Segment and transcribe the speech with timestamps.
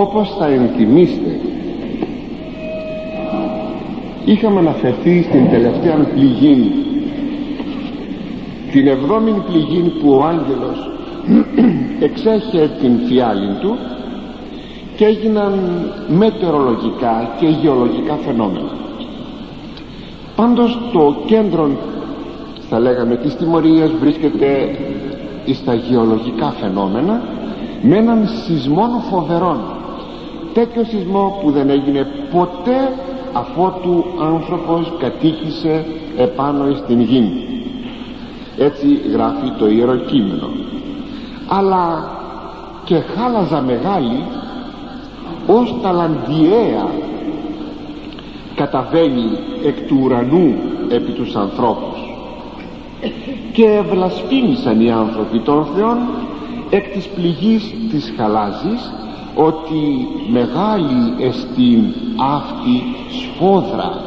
[0.00, 1.40] όπως θα ενθυμίστε.
[4.24, 6.72] Είχαμε αναφερθεί στην τελευταία πληγή
[8.72, 10.90] την εβδόμη πληγή που ο άγγελος
[12.00, 13.76] εξέχε την φιάλη του
[14.96, 15.52] και έγιναν
[16.08, 18.70] μετεωρολογικά και γεωλογικά φαινόμενα.
[20.36, 21.70] Πάντως το κέντρο
[22.68, 24.76] θα λέγαμε της τιμωρίας βρίσκεται
[25.52, 27.22] στα γεωλογικά φαινόμενα
[27.82, 29.60] με έναν σεισμό φοβερών
[30.56, 32.92] τέτοιο σεισμό που δεν έγινε ποτέ
[33.32, 35.84] αφότου άνθρωπος κατοίκησε
[36.16, 37.32] επάνω στην γη.
[38.58, 40.48] Έτσι γράφει το Ιερό Κείμενο
[41.48, 42.10] αλλά
[42.84, 44.24] και χάλαζα μεγάλη
[45.46, 46.88] ως ταλαντιαία
[48.54, 50.54] καταβαίνει εκ του ουρανού
[50.88, 51.98] επί τους ανθρώπους.
[53.52, 55.98] Και βλασφήμισαν οι άνθρωποι των Θεών
[56.70, 58.92] εκ της πληγής της χαλάζης
[59.36, 61.84] ότι μεγάλη εστίν
[62.16, 64.04] αυτή σφόδρα.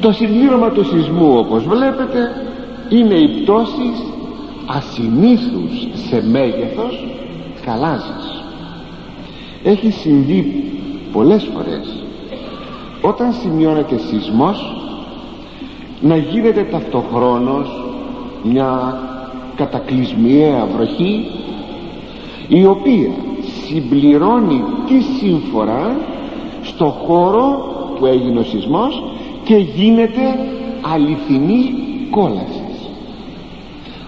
[0.00, 2.46] Το συμπλήρωμα του σεισμού όπως βλέπετε
[2.88, 3.92] είναι η πτώση
[4.66, 7.06] ασυνήθους σε μέγεθος
[7.64, 8.34] καλάζεις
[9.64, 10.72] έχει συμβεί
[11.12, 12.04] πολλές φορές.
[13.00, 14.76] Όταν σημειώνεται σεισμός
[16.00, 17.84] να γίνεται ταυτοχρόνως
[18.42, 18.98] μια
[19.56, 21.26] κατακλυσμιαία βροχή
[22.48, 23.10] η οποία
[23.66, 25.96] συμπληρώνει τη σύμφορα
[26.62, 29.02] στο χώρο που έγινε ο σεισμός
[29.44, 30.22] και γίνεται
[30.94, 31.74] αληθινή
[32.10, 32.62] κόλαση.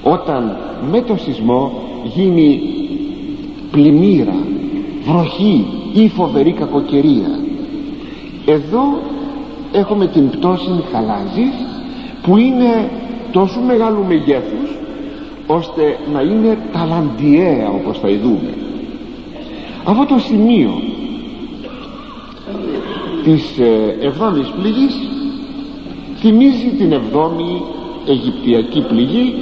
[0.03, 0.57] Όταν
[0.91, 1.73] με το σεισμό
[2.15, 2.61] γίνει
[3.71, 4.37] πλημμύρα
[5.05, 7.39] βροχή ή φοβερή κακοκαιρία
[8.47, 8.99] εδώ
[9.73, 11.55] έχουμε την πτώση χαλάζης
[12.23, 12.91] που είναι
[13.33, 14.77] τόσο μεγάλου μεγέθους
[15.47, 18.55] ώστε να είναι ταλαντιαία όπως θα ειδούμε.
[19.85, 20.83] Αυτό το σημείο
[23.25, 24.95] της ε, εβδόμης πληγής
[26.17, 27.63] θυμίζει την εβδόμη
[28.09, 29.35] Αιγυπτιακή πληγή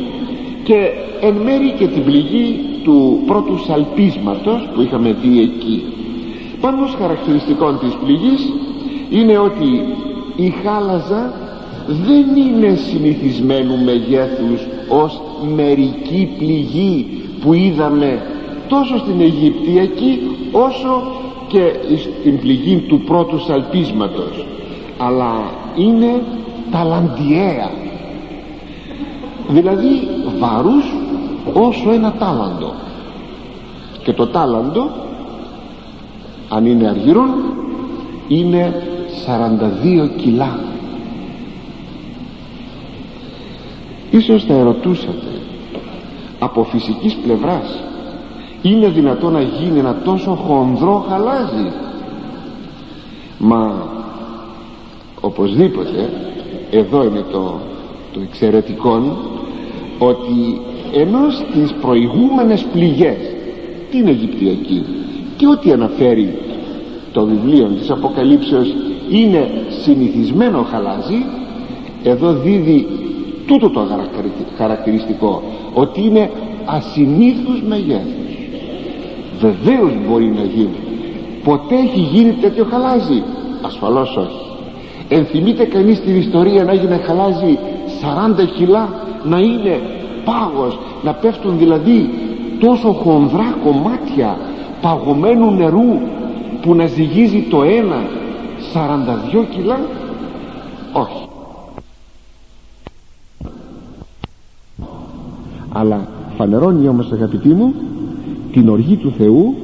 [0.64, 0.90] και
[1.20, 5.82] εν μέρη και την πληγή του πρώτου σαλπίσματος που είχαμε δει εκεί.
[6.60, 8.52] Πάνω χαρακτηριστικών της πληγής
[9.10, 9.84] είναι ότι
[10.36, 11.32] η χάλαζα
[11.86, 15.22] δεν είναι συνηθισμένου μεγέθους ως
[15.54, 17.06] μερική πληγή
[17.40, 18.22] που είδαμε
[18.68, 20.20] τόσο στην Αιγυπτιακή
[20.52, 21.02] όσο
[21.48, 21.72] και
[22.20, 24.46] στην πληγή του πρώτου σαλπίσματος.
[24.98, 25.32] Αλλά
[25.76, 26.22] είναι
[26.70, 27.70] ταλαντιαία.
[29.48, 30.08] Δηλαδή
[30.38, 30.94] βαρούς
[31.52, 32.72] όσο ένα τάλαντο.
[34.02, 34.90] Και το τάλαντο
[36.48, 37.30] αν είναι αργυρόν
[38.28, 38.82] είναι
[39.26, 40.58] 42 κιλά
[44.16, 45.26] ίσως θα ερωτούσατε.
[46.38, 47.82] Από φυσικής πλευράς
[48.62, 51.72] είναι δυνατό να γίνει ένα τόσο χονδρό χαλάζι;
[53.38, 53.74] Μα
[55.20, 56.10] οπωσδήποτε
[56.70, 57.60] εδώ είναι το,
[58.12, 59.16] το εξαιρετικό
[59.98, 60.60] ότι
[60.92, 63.16] ενώ στις προηγούμενες πληγές
[63.90, 64.84] την Αιγυπτιακή
[65.36, 66.38] και ό,τι αναφέρει
[67.12, 68.74] το βιβλίο της Αποκαλύψεως
[69.10, 69.50] είναι
[69.82, 71.24] συνηθισμένο χαλάζι
[72.02, 72.86] εδώ δίδει
[73.46, 73.86] τούτο το
[74.56, 75.42] χαρακτηριστικό
[75.74, 76.30] ότι είναι
[76.64, 78.22] ασυνήθους μεγέθους.
[79.38, 80.78] Βεβαίως μπορεί να γίνει.
[81.44, 83.22] Ποτέ έχει γίνει τέτοιο χαλάζι.
[83.62, 84.42] Ασφαλώς όχι.
[85.08, 87.58] Ενθυμείται κανείς την ιστορία να έγινε χαλάζι
[88.38, 88.88] 40 κιλά
[89.24, 89.80] να είναι
[90.24, 92.10] πάγος να πέφτουν δηλαδή
[92.60, 94.38] τόσο χονδρά κομμάτια
[94.80, 95.98] παγωμένου νερού
[96.62, 98.02] που να ζυγίζει το ένα
[98.74, 99.80] 42 κιλά.
[100.92, 101.28] Όχι
[105.76, 107.74] αλλά φανερώνει όμως αγαπητοί μου
[108.52, 109.54] την οργή του Θεού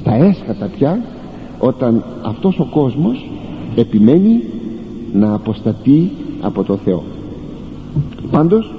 [0.00, 1.00] στα έσχατα πια
[1.58, 3.30] όταν αυτός ο κόσμος
[3.76, 4.42] επιμένει
[5.12, 6.10] να αποστατεί
[6.40, 7.02] από το Θεό.
[8.30, 8.74] Πάντως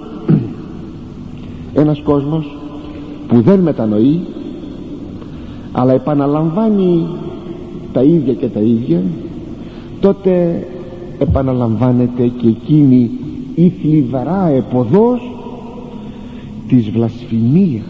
[1.73, 2.57] ένας κόσμος
[3.27, 4.19] που δεν μετανοεί
[5.71, 7.07] αλλά επαναλαμβάνει
[7.93, 9.01] τα ίδια και τα ίδια
[9.99, 10.65] τότε
[11.19, 13.11] επαναλαμβάνεται και εκείνη
[13.55, 15.40] η θλιβερά εποδός
[16.71, 17.83] της βλασφημίας.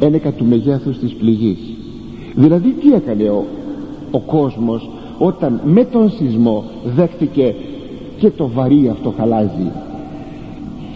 [0.00, 1.58] Ένεκα του μεγέθους της πληγής.
[2.34, 3.44] Δηλαδή τι έκανε ο,
[4.10, 6.64] ο κόσμος όταν με τον σεισμό
[6.96, 7.54] δέχτηκε
[8.18, 9.70] και το βαρύ αυτό χαλάζει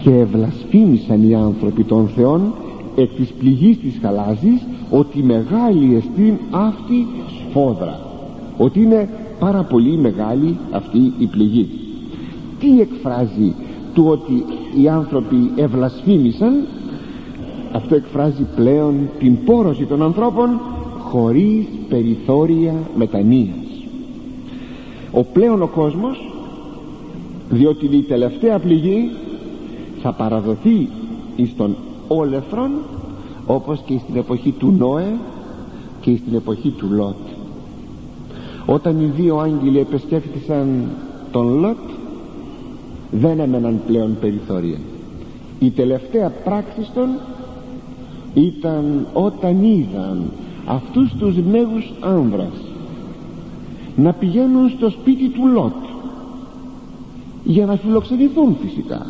[0.03, 2.53] και βλασφήμισαν οι άνθρωποι των Θεών
[2.95, 7.07] εκ της πληγής της χαλάζης ότι μεγάλη εστίν αυτή
[7.39, 7.99] σφόδρα
[8.57, 9.09] ότι είναι
[9.39, 11.69] πάρα πολύ μεγάλη αυτή η πληγή.
[12.59, 13.53] Τι εκφράζει
[13.97, 14.45] του ότι
[14.81, 16.67] οι άνθρωποι ευλασφήμισαν
[17.71, 20.59] αυτό εκφράζει πλέον την πόρωση των ανθρώπων
[20.99, 23.65] χωρίς περιθώρια μετανοίας.
[25.11, 26.31] Ο πλέον ο κόσμος
[27.49, 29.09] διότι η τελευταία πληγή
[30.01, 30.89] θα παραδοθεί
[31.35, 31.75] εις τον
[32.07, 32.71] όλεφρον
[33.45, 35.13] όπως και στην εποχή του Νόε
[36.01, 37.15] και στην εποχή του Λότ
[38.65, 40.89] όταν οι δύο άγγελοι επισκέφτησαν
[41.31, 41.96] τον Λότ
[43.11, 44.77] δεν έμεναν πλέον περιθώρια
[45.59, 47.09] η τελευταία πράξη των
[48.33, 50.31] ήταν όταν είδαν
[50.65, 52.53] αυτούς τους νέους άνδρας
[53.95, 55.73] να πηγαίνουν στο σπίτι του Λότ
[57.43, 59.05] για να φιλοξενηθούν φυσικά.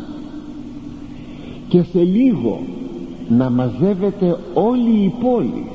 [1.68, 2.60] Και σε λίγο
[3.28, 5.66] να μαζεύεται όλη η πόλη.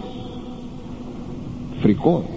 [1.80, 2.28] Φρικόδες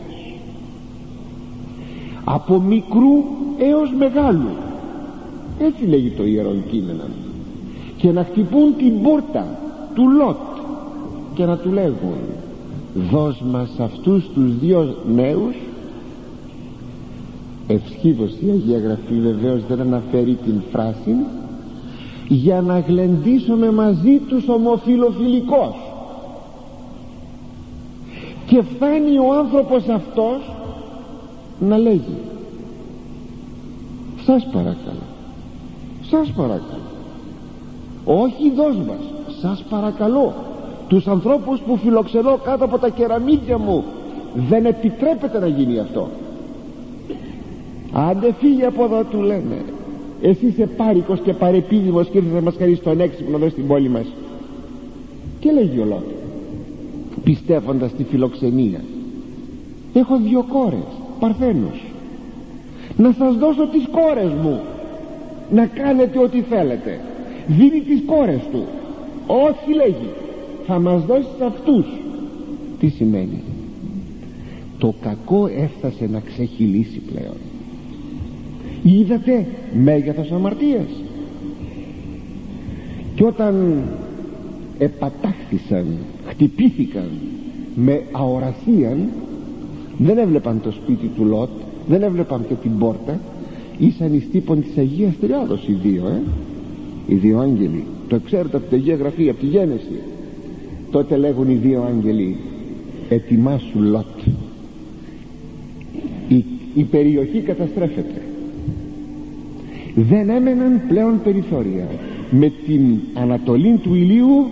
[2.25, 3.25] από μικρού
[3.59, 4.66] έως μεγάλου
[5.59, 7.03] έτσι λέγει το Ιερόν Κείμενο
[7.97, 9.47] και να χτυπούν την πόρτα
[9.95, 10.37] του Λότ
[11.35, 12.19] και να του λέγουν
[13.11, 15.55] δώσ' μας αυτούς τους δύο νέους
[17.67, 21.17] ευσχήβως η Αγία Γραφή βεβαίως δεν αναφέρει την φράση
[22.29, 25.75] για να γλεντήσουμε μαζί τους ομοφιλοφιλικός
[28.47, 30.51] και φτάνει ο άνθρωπος αυτός
[31.61, 32.19] να λέγει
[34.25, 35.06] σας παρακαλώ
[36.11, 36.87] σας παρακαλώ.
[38.05, 39.01] Όχι δώσ' μας.
[39.41, 40.35] Σας παρακαλώ.
[40.89, 43.85] Τους ανθρώπους που φιλοξενώ κάτω από τα κεραμίδια μου
[44.49, 46.09] δεν επιτρέπεται να γίνει αυτό.
[47.93, 49.65] Άντε φύγει από εδώ του λένε.
[50.23, 53.89] Εσύ είσαι πάρικος και παρεπίδημος και ήρθες να μας χαρίσεις τον έξυπνο εδώ στην πόλη
[53.89, 54.07] μας.
[55.41, 56.05] Και λέγει ο Λότ
[57.25, 58.81] πιστεύοντας τη φιλοξενία
[59.95, 60.87] έχω δύο κόρες
[61.21, 61.85] παρθένους.
[62.97, 64.61] Να σας δώσω τις κόρες μου
[65.51, 67.01] να κάνετε ό,τι θέλετε.
[67.47, 68.65] Δίνει τις κόρες του.
[69.27, 70.11] Όχι λέγει
[70.67, 71.87] θα μας δώσεις αυτούς.
[72.79, 73.43] Τι σημαίνει.
[74.79, 77.37] Το κακό έφτασε να ξεχυλήσει πλέον.
[78.83, 80.89] Είδατε μέγεθος αμαρτίας
[83.15, 83.83] και όταν
[84.79, 85.87] επατάχθησαν
[86.27, 87.11] χτυπήθηκαν
[87.75, 88.97] με αορασία
[89.99, 91.49] δεν έβλεπαν το σπίτι του Λότ
[91.89, 93.21] δεν έβλεπαν και την πόρτα
[93.79, 96.23] ήσαν εις τύπων της Αγίας Τριάδος οι δύο ε;
[97.07, 97.85] οι δύο άγγελοι.
[98.09, 100.01] Το ξέρετε από την Αγία Γραφή από τη Γένεση.
[100.91, 102.37] Τότε λέγουν οι δύο άγγελοι
[103.09, 104.21] ετοιμάσου Λότ.
[106.29, 106.45] Η,
[106.75, 108.23] η περιοχή καταστρέφεται.
[109.95, 111.89] Δεν έμεναν πλέον περιθώρια.
[112.31, 114.47] Με την ανατολή του ηλίου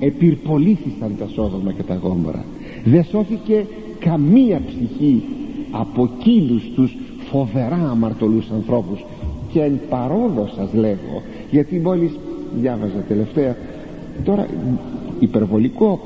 [0.00, 2.44] επιρπολήθησαν τα Σόδομα και τα Γόμορα.
[2.84, 3.66] Δεν σώθηκε
[3.98, 5.22] καμία ψυχή
[5.70, 6.96] από εκείνους τους
[7.32, 9.04] φοβερά αμαρτωλούς ανθρώπους.
[9.52, 12.12] Και εν παρόδο σας λέγω γιατί μόλις
[12.60, 13.56] διάβαζα τελευταία
[14.24, 14.46] τώρα
[15.20, 16.00] υπερβολικό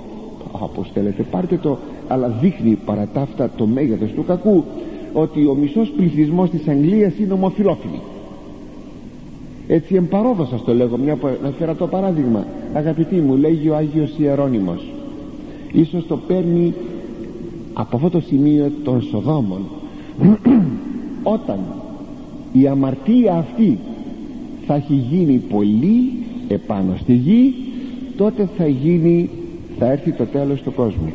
[0.53, 1.79] όπως θέλετε πάρτε το
[2.09, 4.65] αλλά δείχνει παρά τα αυτά το μέγεθος του κακού
[5.13, 8.01] ότι ο μισός πληθυσμός της Αγγλίας είναι ομοφιλόφιλοι
[9.69, 12.47] έτσι εμπαρόδο σας το λέγω μια που αναφέρα το παράδειγμα.
[12.75, 14.85] Αγαπητοί μου λέγει ο Άγιος Ιερώνυμος
[15.73, 16.75] ίσως το παίρνει
[17.73, 19.61] από αυτό το σημείο των Σοδόμων
[21.33, 21.59] όταν
[22.53, 23.79] η αμαρτία αυτή
[24.67, 26.13] θα έχει γίνει πολύ
[26.49, 27.55] επάνω στη γη
[28.17, 29.31] τότε θα γίνει
[29.79, 31.13] θα έρθει το τέλος του κόσμου.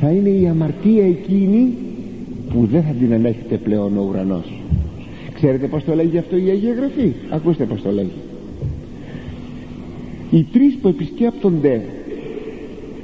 [0.00, 1.74] Θα είναι η αμαρτία εκείνη
[2.52, 4.52] που δεν θα την ελέγχεται πλέον ο ουρανός.
[5.34, 8.10] Ξέρετε πως το λέγει αυτό η Αγία Γραφή; Ακούστε πως το λέγει.
[10.30, 11.82] Οι τρεις που επισκέπτονται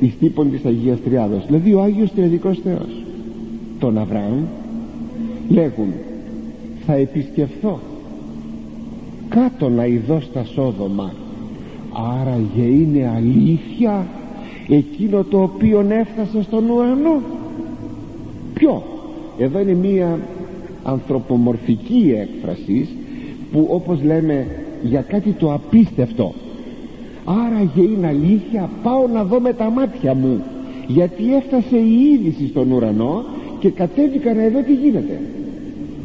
[0.01, 3.05] εις τύπων της Αγίας Τριάδος δηλαδή ο Άγιος Τριαδικός Θεός
[3.79, 4.45] τον Αβραάμ
[5.51, 5.93] λέγουν
[6.87, 7.79] θα επισκεφθώ.
[9.29, 11.13] Κάτω να ειδώ στα Σόδομα
[12.21, 14.07] άραγε είναι αλήθεια
[14.69, 17.21] εκείνο το οποίο έφτασε στον ουρανό.
[18.55, 18.83] Ποιο;
[19.39, 20.19] Εδώ είναι μία
[20.85, 22.89] ανθρωπομορφική έκφραση
[23.53, 24.47] που όπως λέμε
[24.83, 26.35] για κάτι το απίστευτο.
[27.25, 30.43] Άραγε είναι αλήθεια πάω να δω με τα μάτια μου.
[30.87, 33.25] Γιατί έφτασε η είδηση στον ουρανό
[33.59, 35.21] και κατέβηκα να δω τι γίνεται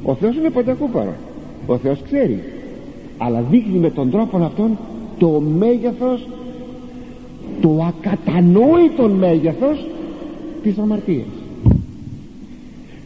[0.05, 1.13] ο Θεός είναι παντακούπαρο
[1.67, 2.43] ο Θεός ξέρει.
[3.17, 4.77] Αλλά δείχνει με τον τρόπο αυτόν
[5.17, 6.27] το μέγεθος
[7.61, 9.87] το ακατανόητο μέγεθος
[10.63, 11.25] της αμαρτίας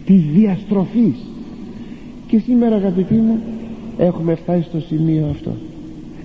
[0.06, 1.16] της διαστροφής.
[2.28, 3.40] Και σήμερα αγαπητοί μου
[3.98, 5.52] έχουμε φτάσει στο σημείο αυτό.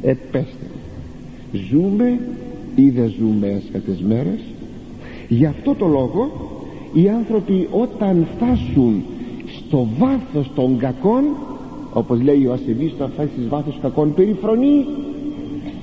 [0.02, 0.66] Επέστε
[1.71, 2.21] ζούμε
[2.75, 4.40] ή δεν ζούμε έσχατες μέρες;
[5.28, 6.31] Γι' αυτό το λόγο
[6.93, 9.02] οι άνθρωποι όταν φτάσουν
[9.46, 11.24] στο βάθος των κακών
[11.92, 14.86] όπως λέει ο ασεβής όταν φτάσει στις βάθος κακών περιφρονεί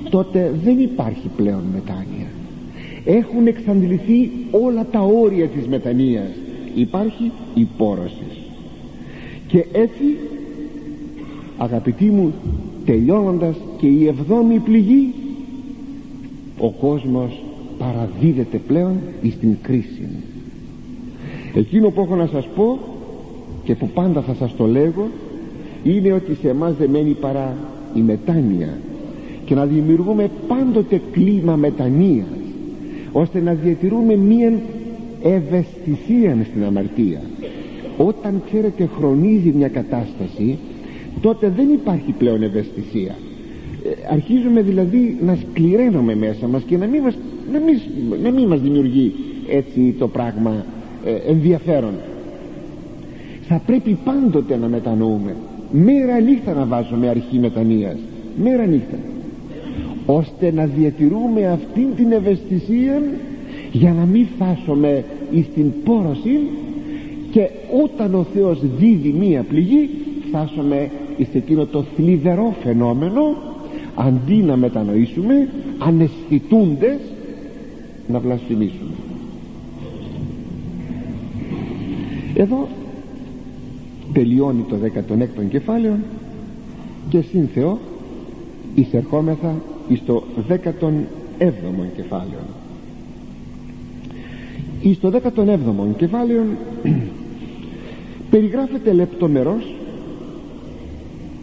[0.09, 2.27] τότε δεν υπάρχει πλέον μετάνοια.
[3.05, 6.29] Έχουν εξαντληθεί όλα τα όρια της μετανοίας.
[6.75, 7.67] Υπάρχει η
[9.47, 10.17] και έτσι
[11.57, 12.33] αγαπητοί μου
[12.85, 15.13] τελειώνοντας και η εβδόμη πληγή
[16.57, 17.43] ο κόσμος
[17.77, 18.99] παραδίδεται πλέον
[19.29, 20.07] στην κρίση.
[21.53, 22.79] Εκείνο που έχω να σας πω
[23.63, 25.07] και που πάντα θα σας το λέγω
[25.83, 27.55] είναι ότι σε εμάς δεν μένει παρά
[27.93, 28.77] η μετάνοια
[29.45, 32.25] και να δημιουργούμε πάντοτε κλίμα μετανοίας
[33.11, 34.53] ώστε να διατηρούμε μία
[35.23, 37.21] ευαισθησία στην αμαρτία.
[37.97, 40.57] Όταν ξέρετε χρονίζει μια κατάσταση
[41.21, 43.15] τότε δεν υπάρχει πλέον ευαισθησία.
[43.85, 47.17] Ε, αρχίζουμε δηλαδή να σκληραίνουμε μέσα μας και να μην μας,
[47.51, 47.79] να μην,
[48.23, 49.13] να μην μας δημιουργεί
[49.49, 50.65] έτσι το πράγμα
[51.05, 51.93] ε, ενδιαφέρον
[53.51, 55.35] θα πρέπει πάντοτε να μετανοούμε.
[55.71, 57.97] Μέρα νύχτα να βάζουμε αρχή μετανοίας.
[58.43, 58.97] Μέρα νύχτα.
[60.05, 63.01] Ώστε να διατηρούμε αυτήν την ευαισθησία
[63.71, 65.03] για να μην φτάσουμε
[65.51, 66.39] στην πόρωση
[67.31, 67.49] και
[67.83, 69.89] όταν ο Θεός δίδει μία πληγή
[70.27, 70.89] φτάσουμε
[71.31, 73.35] σε εκείνο το θλιβερό φαινόμενο
[73.95, 76.99] αντί να μετανοήσουμε αναισθητούντες
[78.07, 78.91] να βλασφημίσουμε.
[82.35, 82.67] Εδώ
[84.21, 85.97] τελειώνει το 16ο κεφάλαιο
[87.09, 87.79] και συν Θεό
[88.75, 89.55] εισερχόμεθα
[89.87, 90.91] εις το 17ο
[91.95, 92.39] κεφάλαιο
[94.81, 96.43] εις το 17ο κεφάλαιο
[98.31, 99.75] περιγράφεται λεπτομερός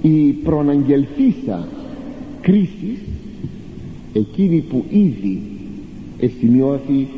[0.02, 1.68] η προαναγγελθήσα
[2.40, 2.99] κρίση
[4.12, 5.42] εκείνη που ήδη
[6.20, 7.08] εστιμιώθη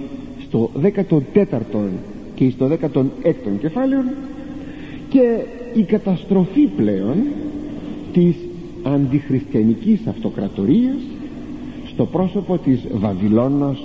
[0.46, 1.88] στο 14ο
[2.34, 4.02] και στο 16ο κεφάλαιο
[5.10, 7.16] και η καταστροφή πλέον
[8.12, 8.34] της
[8.82, 11.00] αντιχριστιανικής αυτοκρατορίας
[11.86, 13.78] στο πρόσωπο της Βαβυλώνας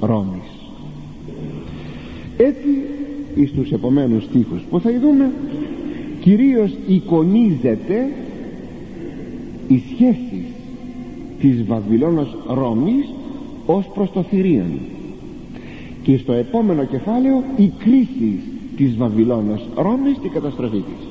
[0.00, 0.50] Ρώμης.
[2.36, 2.82] Έτσι
[3.34, 5.30] εις τους επομένους στίχους που θα δούμε
[6.20, 8.08] κυρίως εικονίζεται
[9.68, 10.44] η σχέση
[11.40, 13.08] της Βαβυλώνας Ρώμης
[13.66, 14.78] ως προς το Θηρίον
[16.02, 18.40] και στο επόμενο κεφάλαιο η κρίση
[18.80, 21.08] της Βαβυλώνας Ρώμης και η καταστροφή της.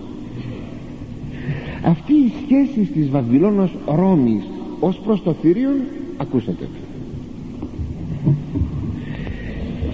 [1.86, 4.44] Αυτή η σχέση της Βαβυλώνας Ρώμης
[4.80, 5.76] ως προς το Θηρίον
[6.18, 6.68] ακούσατε.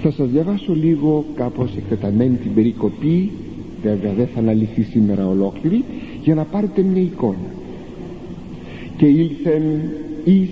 [0.02, 3.32] Θα σας διαβάσω λίγο κάπως εκτεταμένη την περικοπή
[3.84, 5.84] βέβαια δεν θα αναλυθεί σήμερα ολόκληρη
[6.24, 7.50] για να πάρετε μια εικόνα.
[8.98, 9.64] Και ήλθεν
[10.24, 10.50] εις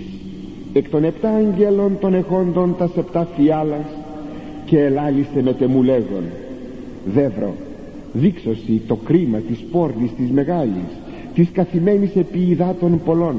[0.72, 3.86] εκ των επτά αγγέλων των εχόντων τα σεπτά φιάλας
[4.64, 6.22] και ελάλησε με τεμουλέγων
[7.14, 7.54] δεύρο
[8.12, 10.88] δείξωση το κρίμα της πόρνης της μεγάλης
[11.34, 13.36] της καθημένης επί υδάτων πολλών.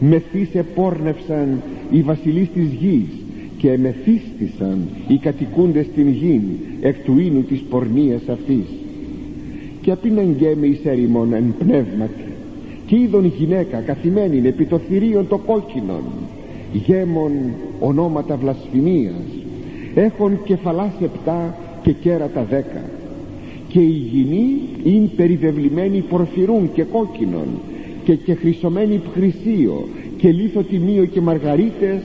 [0.00, 3.08] Μεθύσε πόρνευσαν οι βασιλείς της γης
[3.58, 6.40] και μεθύστησαν οι κατοικούντες στην γη
[6.80, 8.64] εκ του ίνου της πορνείας αυτής.
[9.82, 12.24] Και απίναν γκέμε εις έρημον εν πνεύματι
[12.86, 16.02] και είδον γυναίκα καθημένη επί το θηρίον το κόκκινον.
[16.72, 17.32] Γέμον
[17.80, 19.24] ονόματα βλασφημίας
[19.94, 22.82] έχουν κεφαλάς επτά και κέρατα δέκα.
[23.68, 27.48] Και η γυνή είναι περιβεβλημένη πορφυρούν και κόκκινον
[28.04, 32.00] και και χρυσωμένη χρυσίο και λίθο τιμίο και μαργαρίτες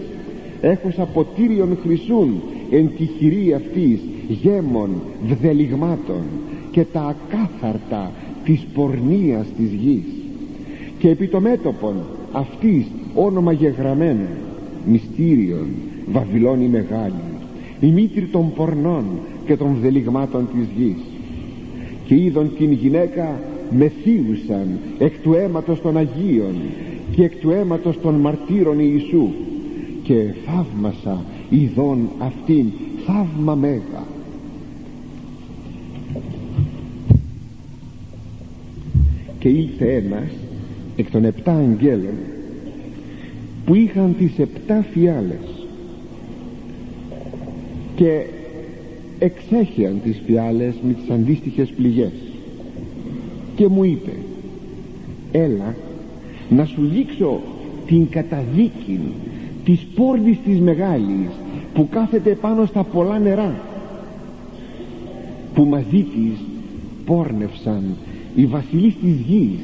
[0.62, 2.42] έχως αποτήριον χρυσούν
[2.72, 4.90] εν τη χειρή αυτής γέμων
[5.28, 6.24] βδελιγμάτων
[6.72, 8.12] και τα ακάθαρτα
[8.44, 10.06] της πορνείας της γης.
[11.00, 11.96] Και επί το μέτωπον
[12.32, 14.28] αυτής όνομα γεγραμμένο
[14.86, 15.68] μυστήριον
[16.12, 17.36] Βαβυλώνη μεγάλη
[17.80, 19.06] η μήτρη των πορνών
[19.46, 21.04] και των βδελιγμάτων της γης.
[22.06, 26.56] Και είδον την γυναίκα μεθύουσαν εκ του αίματος των Αγίων
[27.12, 29.28] και εκ του αίματος των μαρτύρων Ιησού.
[30.04, 32.66] Και θαύμασα ειδών αυτήν
[33.06, 34.04] θαύμα μέγα.
[39.40, 40.30] Και ήλθε ένας
[40.96, 42.16] εκ των επτά αγγέλων
[43.66, 45.68] που είχαν τις επτά φιάλες.
[47.96, 48.26] Και
[49.20, 52.12] εξέχιαν τις φιάλες με τις αντίστοιχες πληγές.
[53.56, 54.12] Και μου είπε
[55.32, 55.76] έλα
[56.50, 57.42] να σου δείξω
[57.86, 59.00] την καταδίκη
[59.66, 61.30] της πόρνης της μεγάλης
[61.74, 63.56] που κάθεται πάνω στα πολλά νερά.
[65.54, 66.40] Που μαζί της
[67.06, 67.84] πόρνευσαν
[68.36, 69.60] οι βασιλείς της γης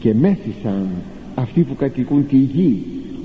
[0.00, 0.88] και μέθησαν
[1.34, 2.82] αυτοί που κατοικούν τη γη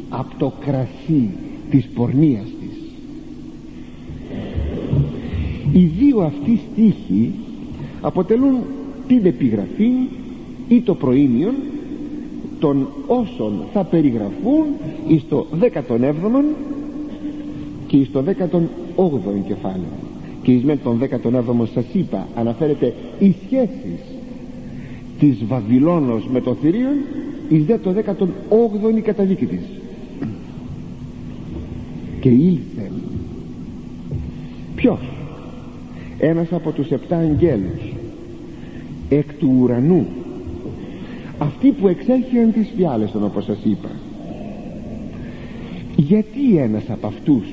[0.10, 1.30] από το κρασί
[1.70, 2.60] της πορνείας της
[5.74, 7.32] οι δύο αυτοί στίχοι
[8.02, 8.58] αποτελούν
[9.08, 9.92] την επιγραφή
[10.68, 11.54] ή το προήμιον
[12.60, 14.66] των όσων θα περιγραφούν
[15.08, 16.44] εις το 17ο
[17.88, 19.98] και εις το 18ο κεφάλαιο.
[20.44, 24.02] Και εις με τον 17ο σας είπα αναφέρεται οι σχέσεις
[25.20, 26.96] της Βαβυλώνος με το Θηρίον
[27.50, 29.62] εις δε το 18ο η καταδίκη της.
[32.20, 32.92] Και ήλθε.
[34.76, 35.19] Ποιος;
[36.20, 37.94] Ένας από τους επτά αγγέλους
[39.10, 40.06] εκ του ουρανού.
[41.38, 43.90] Αυτοί που εξέχειαν τις φιάλες των όπως σας είπα.
[45.96, 47.48] Γιατί ένας από αυτούς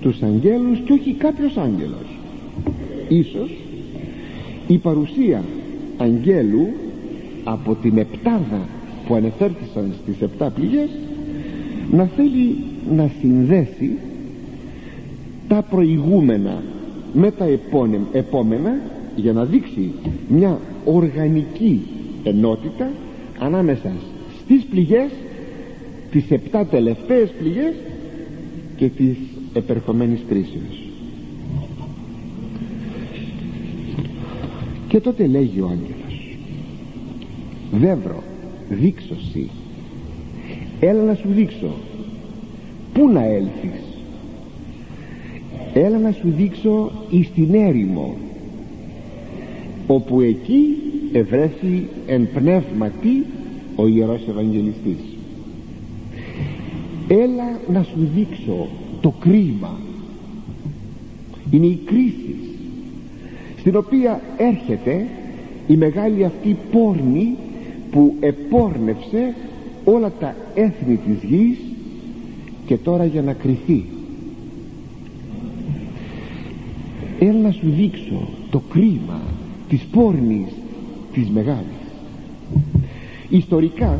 [0.00, 2.18] τους αγγέλους και όχι κάποιος άγγελος.
[3.08, 3.50] Ίσως
[4.66, 5.42] η παρουσία
[5.96, 6.66] αγγέλου
[7.44, 8.68] από την επτάδα
[9.06, 10.88] που ανεφέρθησαν στις επτά πληγές
[11.90, 12.56] να θέλει
[12.96, 13.98] να συνδέσει
[15.48, 16.62] τα προηγούμενα
[17.12, 17.44] με τα
[18.12, 18.80] επόμενα
[19.16, 19.92] για να δείξει
[20.28, 21.80] μια οργανική
[22.24, 22.90] ενότητα
[23.38, 23.92] ανάμεσα
[24.44, 25.10] στις πληγές
[26.10, 27.74] τις επτά τελευταίες πληγές
[28.76, 29.16] και τις
[29.52, 30.88] επερχομένης κρίσεως
[34.88, 36.36] και τότε λέγει ο άγγελος
[37.72, 38.22] δεύρο
[38.68, 39.50] δείξωση
[40.80, 41.70] έλα να σου δείξω.
[42.92, 43.87] Πού να έλθεις
[45.84, 48.14] έλα να σου δείξω εις την έρημο
[49.86, 50.76] όπου εκεί
[51.12, 53.24] ευρέθη εν πνεύματι
[53.76, 54.98] ο Ιερός Ευαγγελιστής.
[57.08, 58.68] Έλα να σου δείξω
[59.00, 59.76] το κρίμα.
[61.50, 62.36] Είναι η κρίση
[63.58, 65.06] στην οποία έρχεται
[65.66, 67.36] η μεγάλη αυτή πόρνη
[67.90, 69.34] που επόρνευσε
[69.84, 71.58] όλα τα έθνη της γης
[72.66, 73.84] και τώρα για να κρυθεί
[77.18, 79.20] έλα να σου δείξω το κρίμα
[79.68, 80.52] της πόρνης
[81.12, 81.80] της μεγάλης.
[83.28, 83.98] Ιστορικά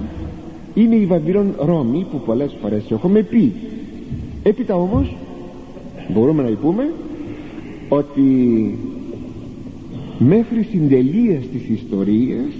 [0.74, 3.52] είναι η Βαβυλών Ρώμη που πολλές φορές έχουμε πει.
[4.42, 5.16] Έπειτα όμως
[6.08, 6.92] μπορούμε να πούμε
[7.88, 8.22] ότι
[10.18, 12.52] μέχρι συντελείας της ιστορίας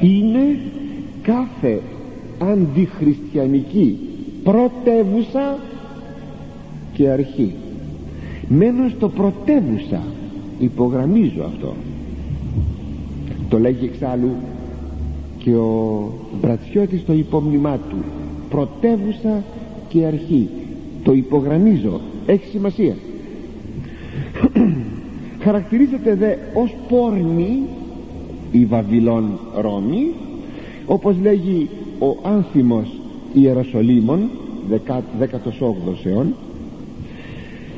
[0.00, 0.58] είναι
[1.22, 1.80] κάθε
[2.38, 3.98] αντιχριστιανική
[4.42, 5.58] πρωτεύουσα
[6.92, 7.54] και αρχή
[8.48, 10.02] μένω στο πρωτεύουσα.
[10.58, 11.74] Υπογραμμίζω αυτό.
[13.48, 14.30] Το λέγει εξάλλου
[15.38, 17.96] και ο Μπρατσιώτης στο υπόμνημά του.
[18.50, 19.42] Πρωτεύουσα
[19.88, 20.48] και αρχή.
[21.02, 22.00] Το υπογραμμίζω.
[22.26, 22.94] Έχει σημασία.
[25.44, 27.62] Χαρακτηρίζεται δε ως πόρνη
[28.52, 30.12] η Βαβυλών Ρώμη
[30.86, 33.00] όπως λέγει ο άνθιμος
[33.32, 34.30] Ιεροσολύμων
[34.70, 36.34] 18ος αιών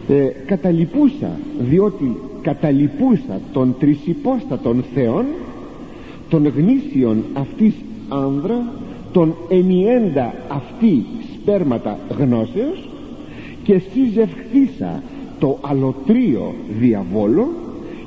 [0.08, 5.24] ε, καταλυπούσα διότι καταλυπούσα των τρισυπόστατων θεών
[6.28, 7.74] των γνήσιων αυτής
[8.08, 8.72] άνδρα
[9.12, 12.88] των ενιέντα αυτή σπέρματα γνώσεως
[13.62, 15.02] και συζευχθήσα
[15.38, 17.48] το αλωτρίο διαβόλο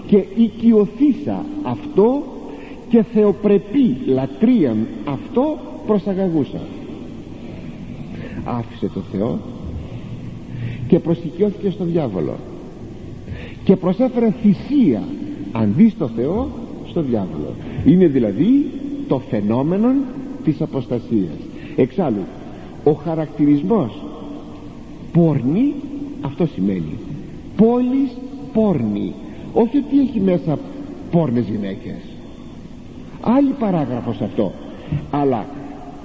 [0.07, 2.23] και οικειοθήσα αυτό
[2.89, 6.61] και θεοπρεπή λατρείαν αυτό προσαγαγούσα
[8.43, 9.39] άφησε το Θεό
[10.91, 12.35] και προσοικειώθηκε στο διάβολο.
[13.63, 15.03] Και προσέφερε θυσία
[15.51, 16.49] αντί στο Θεό
[16.89, 17.53] στο διάβολο.
[17.85, 18.65] Είναι δηλαδή
[19.07, 19.87] το φαινόμενο
[20.43, 21.37] της αποστασίας.
[21.75, 22.23] Εξάλλου
[22.83, 24.03] ο χαρακτηρισμός
[25.13, 25.73] πόρνη
[26.21, 26.97] αυτό σημαίνει
[27.55, 28.11] πόλης
[28.53, 29.13] πόρνη.
[29.53, 30.59] Όχι ότι έχει μέσα
[31.11, 32.01] πόρνες γυναίκες.
[33.21, 34.51] Άλλη παράγραφος αυτό.
[35.11, 35.45] Αλλά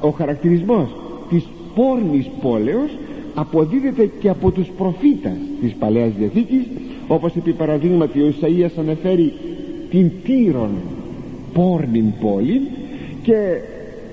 [0.01, 0.89] ο χαρακτηρισμός
[1.29, 2.91] της πόρνης πόλεως
[3.39, 6.65] αποδίδεται και από τους προφήτας της Παλαιάς Διαθήκης
[7.09, 9.33] όπως επί παραδείγματι ο Ισαΐας αναφέρει
[9.91, 10.71] την Τύρον
[11.53, 12.61] πόρνην πόλη
[13.23, 13.61] και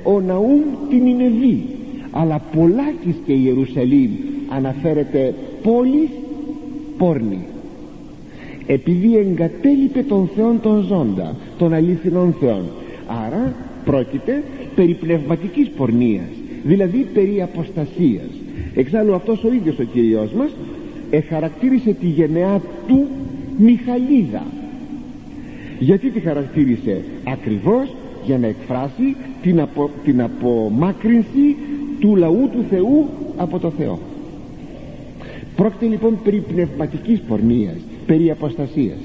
[0.03, 1.65] ο Ναούμ την Ινεβή.
[2.11, 4.09] Αλλά πολλάκις και η Ιερουσαλήμ
[4.49, 5.33] αναφέρεται
[5.63, 6.09] πόλης
[6.97, 7.45] πόρνη.
[8.67, 12.63] Επειδή εγκατέλειπε τον Θεόν τον ζώντα των αλήθινων Θεών
[13.25, 13.55] άρα
[13.85, 14.43] πρόκειται
[14.75, 16.29] περί πνευματικής πορνείας
[16.63, 18.42] δηλαδή περί αποστασίας
[18.75, 20.49] εξάλλου αυτός ο ίδιος ο Κυριός μας
[21.09, 23.07] εχαρακτήρισε τη γενεά του
[23.57, 24.43] Μιχαλίδα.
[25.79, 31.55] Γιατί τη χαρακτήρισε; Ακριβώς για να εκφράσει την, απο, την απομάκρυνση
[31.99, 33.07] του λαού του Θεού
[33.37, 33.99] από το Θεό.
[35.55, 38.97] Πρόκειται λοιπόν περί πνευματικής πορνείας περί αποστασίας.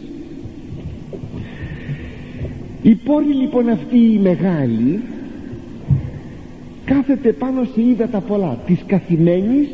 [2.83, 5.01] Η πόλη λοιπόν αυτή η μεγάλη
[6.89, 9.69] κάθεται πάνω σε ύδατα πολλά της καθημένης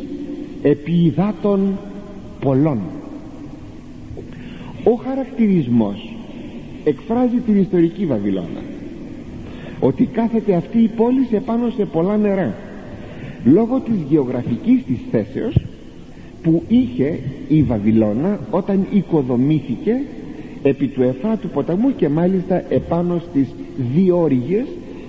[0.63, 1.79] επί υδάτων
[2.41, 2.79] πολλών.
[4.85, 6.15] Ο χαρακτηρισμός
[6.85, 8.63] εκφράζει την ιστορική Βαβυλώνα
[9.81, 12.55] ότι κάθεται αυτή η πόλη σε πάνω σε πολλά νερά
[13.45, 15.55] λόγω της γεωγραφικής της θέσεως
[16.43, 20.01] που είχε η Βαβυλώνα όταν οικοδομήθηκε
[20.63, 23.49] επί του Εφράτου ποταμού και μάλιστα επάνω στις
[23.95, 24.67] διόρυγες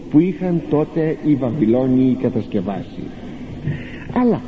[0.09, 3.03] που είχαν τότε οι Βαβυλώνιοι κατασκευάσει.
[4.13, 4.41] Αλλά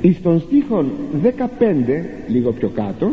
[0.00, 0.90] εις των στίχων
[1.22, 1.28] 15
[2.28, 3.10] λίγο πιο κάτω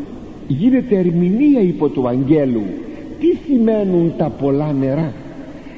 [0.48, 2.63] γίνεται ερμηνεία υπό του Αγγέλου
[3.20, 5.13] τι σημαίνουν τα πολλά νερά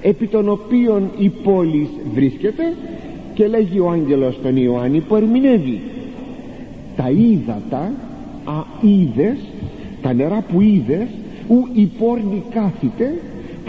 [0.01, 2.73] επί των οποίων η πόλη βρίσκεται
[3.33, 5.81] και λέγει ο άγγελος τον Ιωάννη που ερμηνεύει.
[6.95, 7.91] Τα ύδατα
[8.83, 9.37] αίδες
[10.01, 11.07] τα νερά που είδες
[11.49, 13.13] ου η πόρνη κάθεται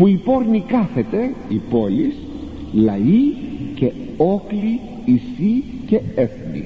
[0.00, 2.12] που η πόρνη κάθεται η πόλη
[2.72, 3.34] λαοί
[3.74, 6.64] και όκλη ισή και έθνη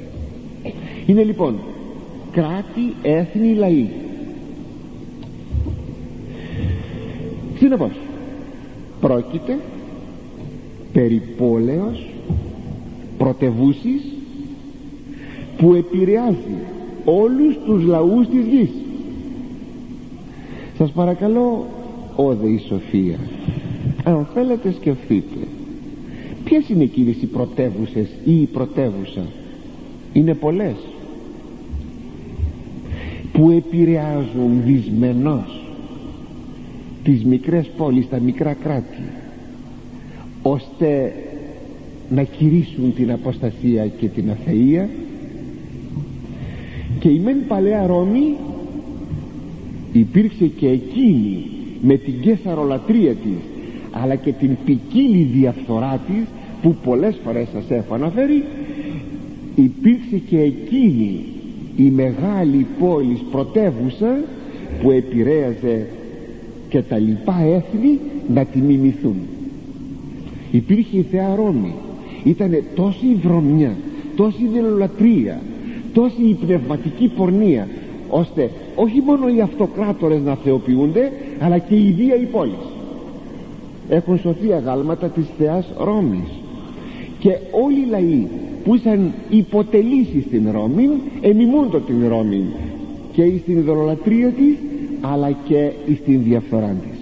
[1.07, 1.55] είναι λοιπόν
[2.33, 3.89] κράτη, έθνη, λαοί.
[7.59, 7.93] Συνεπώς
[9.01, 9.59] πρόκειται
[10.93, 12.07] περί πόλεως
[13.19, 14.03] πρωτευούσης
[15.57, 16.57] που επηρεάζει
[17.05, 18.71] όλους τους λαούς της γης.
[20.79, 21.67] Σας παρακαλώ
[22.17, 23.19] όδε η Σοφία.
[24.05, 25.47] Αν θέλετε σκεφτείτε.
[26.45, 29.27] Ποιες είναι εκείνες οι πρωτεύουσες ή η πρωτεύουσα;
[30.13, 30.77] Είναι πολλές.
[33.33, 35.65] Που επηρεάζουν δυσμενώς
[37.05, 39.03] τις μικρές πόλεις, τα μικρά κράτη
[40.43, 41.13] ώστε
[42.11, 44.89] να κηρύσουν την αποστασία και την αθεία.
[46.99, 48.35] Και η μεν παλαιά Ρώμη
[49.93, 51.54] υπήρξε και εκείνη
[51.87, 53.39] με την κέσαρολατρία της
[53.91, 56.25] αλλά και την ποικίλη διαφθορά της
[56.63, 58.45] που πολλές φορές σας έχω αναφέρει
[59.55, 61.21] υπήρξε και εκείνη
[61.77, 64.17] η μεγάλη πόλης πρωτεύουσα
[64.83, 65.87] που επηρέαζε
[66.69, 67.99] και τα λοιπά έθνη
[68.35, 69.17] να τη μιμηθούν.
[70.51, 71.75] Υπήρχε η Θεά Ρώμη.
[72.25, 73.77] Ήταν τόση βρωμιά
[74.17, 75.41] τόση δελολατρία
[75.93, 77.69] τόση η πνευματική πορνεία
[78.09, 81.13] ώστε όχι μόνο οι αυτοκράτορες να θεοποιούνται
[81.45, 82.55] αλλά και η ίδια η πόλη.
[83.89, 86.29] Έχουν σωθεί αγάλματα της Θεάς Ρώμης.
[87.19, 88.27] Και όλοι οι λαοί
[88.65, 90.89] που ήσαν υποτελήσει στην Ρώμη
[91.21, 92.45] εμιμούντο την Ρώμη.
[93.13, 94.57] Και στην ειδωλολατρία της
[95.01, 95.71] αλλά και
[96.03, 96.99] στην διαφθορά της.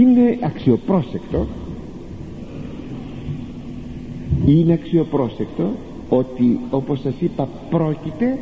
[0.00, 1.46] Είναι αξιοπρόσεκτο
[4.46, 5.70] είναι αξιοπρόσεκτο
[6.08, 8.38] ότι όπως σας είπα πρόκειται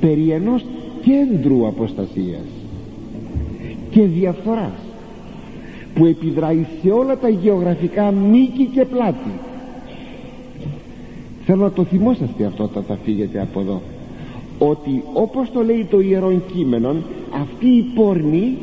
[0.00, 0.64] περί ενός
[1.02, 2.61] κέντρου αποστασίας
[3.92, 4.78] και διαφθοράς
[5.94, 9.30] που επιδράει σε όλα τα γεωγραφικά μήκη και πλάτη.
[11.44, 13.82] Θέλω να το θυμόσαστε αυτό όταν θα φύγετε από εδώ
[14.58, 16.96] ότι όπως το λέει το Ιερόν Κείμενο
[17.40, 18.56] αυτή η πόρνη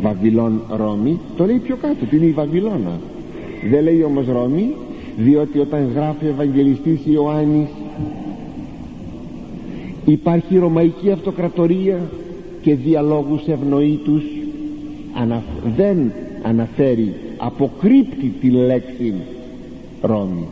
[0.00, 3.00] Βαβυλών Ρώμη το λέει πιο κάτω την είναι η Βαβυλώνα.
[3.70, 4.74] Δεν λέει όμως Ρώμη
[5.16, 7.68] διότι όταν γράφει ο Ευαγγελιστής Ιωάννης
[10.04, 12.00] υπάρχει Ρωμαϊκή Αυτοκρατορία
[12.62, 14.22] και διαλόγους ευνοήτους
[15.14, 15.42] ανα,
[15.76, 19.14] δεν αναφέρει αποκρύπτει τη λέξη
[20.02, 20.46] Ρώμη.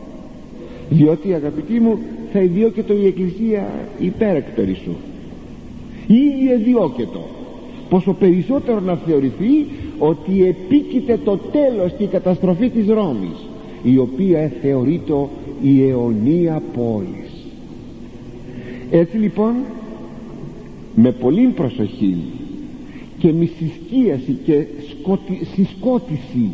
[0.89, 1.99] Διότι αγαπητοί μου
[2.33, 3.69] θα ιδιώκετο η Εκκλησία
[3.99, 4.95] υπέρεκτερη σου.
[6.07, 7.21] Ήδη εδιώκετο.
[7.89, 9.67] Πόσο περισσότερο να θεωρηθεί
[9.99, 13.45] ότι επίκειται το τέλος και η καταστροφή της Ρώμης
[13.83, 15.13] η οποία θεωρείται
[15.61, 17.45] η αιωνία πόλης.
[18.91, 19.53] Έτσι λοιπόν
[20.95, 22.17] με πολύ προσοχή
[23.17, 24.65] και με συσκίαση και
[25.53, 26.49] συσκότηση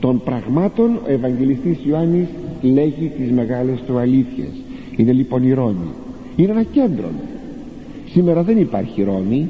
[0.00, 2.26] των πραγμάτων ο Ευαγγελιστής Ιωάννης
[2.62, 4.52] λέγει τις μεγάλες του αλήθειες.
[4.96, 5.88] Είναι λοιπόν η Ρώμη.
[6.36, 7.08] Είναι ένα κέντρο.
[8.10, 9.48] Σήμερα δεν υπάρχει Ρώμη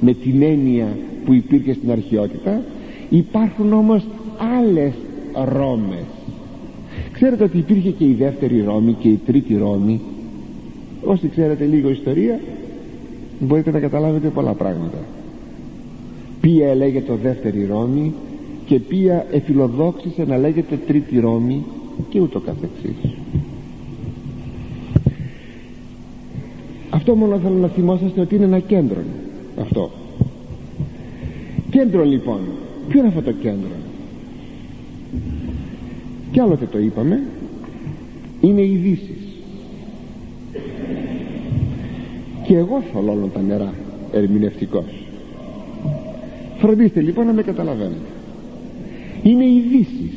[0.00, 0.86] με την έννοια
[1.24, 2.62] που υπήρχε στην αρχαιότητα.
[3.10, 4.06] Υπάρχουν όμως
[4.58, 4.92] άλλες
[5.52, 6.04] Ρώμες.
[7.12, 10.00] Ξέρετε ότι υπήρχε και η δεύτερη Ρώμη και η τρίτη Ρώμη.
[11.04, 12.40] Όσοι ξέρετε λίγο ιστορία
[13.40, 14.98] μπορείτε να καταλάβετε πολλά πράγματα.
[16.40, 18.14] Ποια λέγεται δεύτερη Ρώμη
[18.66, 21.64] και ποια εφιλοδόξησε να λέγεται τρίτη Ρώμη
[22.08, 23.14] και ούτω καθεξής.
[26.90, 28.98] Αυτό μόνο θέλω να θυμόσαστε ότι είναι ένα κέντρο
[29.60, 29.90] αυτό.
[31.70, 32.40] Κέντρο λοιπόν.
[32.88, 33.70] Ποιο είναι αυτό το κέντρο;
[36.32, 37.20] Κι άλλοτε το είπαμε.
[38.40, 39.19] Είναι ειδήσεις
[42.50, 43.72] και εγώ θολώνω τα νερά
[44.12, 44.84] ερμηνευτικός.
[46.58, 48.10] Φροντίστε λοιπόν να με καταλαβαίνετε.
[49.22, 50.10] Είναι ειδήσει.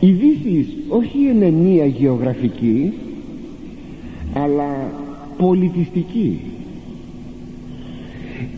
[0.00, 2.92] ειδήσει όχι είναι μία γεωγραφική
[4.34, 4.92] αλλά
[5.36, 6.40] πολιτιστική.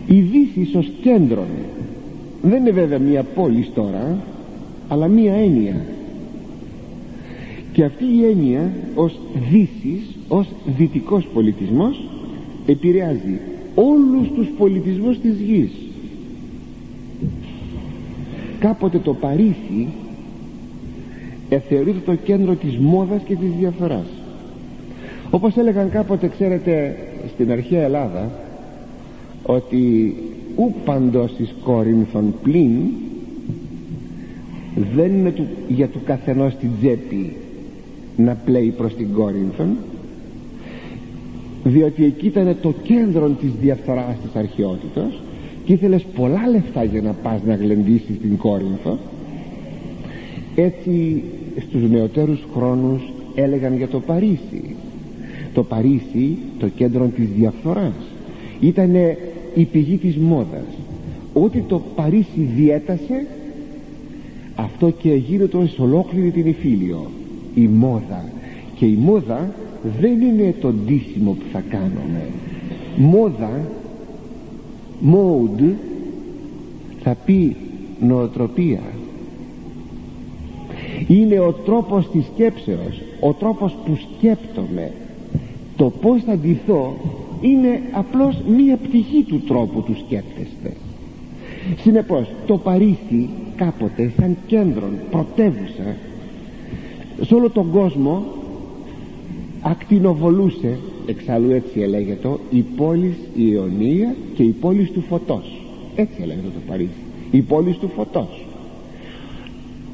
[0.07, 1.45] Ειδήσει ως κέντρο
[2.41, 4.17] δεν είναι βέβαια μία πόλη τώρα
[4.87, 5.85] αλλά μία έννοια
[7.77, 9.19] και αυτή η έννοια ως
[9.51, 12.09] δύσης ως δυτικός πολιτισμός
[12.65, 13.39] επηρεάζει
[13.75, 15.71] όλους τους πολιτισμούς της γης.
[18.59, 19.87] Κάποτε το Παρίσι
[21.49, 24.07] εθεωρείται το κέντρο της μόδας και της διαφοράς
[25.29, 26.95] όπως έλεγαν κάποτε ξέρετε
[27.33, 28.31] στην αρχαία Ελλάδα
[29.43, 30.15] ότι
[30.55, 32.71] ου παντός εις Κόρινθον πλην
[34.95, 37.35] δεν είναι του, για του καθενός την τσέπη
[38.17, 39.77] να πλέει προς την Κόρινθον
[41.63, 45.13] διότι εκεί ήταν το κέντρο της διαφθοράς της αρχαιότητας
[45.65, 48.97] και ήθελες πολλά λεφτά για να πας να γλεντήσεις την Κόρινθο.
[50.55, 51.23] Έτσι
[51.59, 53.01] στους νεωτέρους χρόνους
[53.35, 54.75] έλεγαν για το Παρίσι.
[55.53, 57.93] Το Παρίσι το κέντρο της διαφθοράς.
[58.59, 58.95] Ήταν
[59.55, 60.67] η πηγή της μόδας.
[61.33, 63.25] Ότι το Παρίσι διέτασε
[64.55, 67.09] αυτό και γίνεται σε ολόκληρη την Ιφίλιο
[67.57, 68.25] η μόδα.
[68.75, 69.49] Και η μόδα
[69.99, 72.25] δεν είναι το ντύσιμο που θα κάνουμε.
[72.97, 73.61] Μόδα
[75.11, 75.73] mode
[77.03, 77.55] θα πει
[77.99, 78.81] νοοτροπία.
[81.07, 84.91] Είναι ο τρόπος της σκέψεως ο τρόπος που σκέπτομαι.
[85.75, 86.95] Το πως θα ντυθώ
[87.41, 90.73] είναι απλώς μία πτυχή του τρόπου του σκέπτεστε.
[91.81, 95.95] Συνεπώς το Παρίσι κάποτε σαν κέντρο πρωτεύουσα
[97.21, 98.25] σε όλο τον κόσμο
[99.61, 105.61] ακτινοβολούσε εξάλλου έτσι ελέγεται η πόλης η Ιωνία και η πόλης του φωτός.
[105.95, 106.89] Έτσι έλεγεται το Παρίσι.
[107.31, 108.45] Η πόλης του φωτός.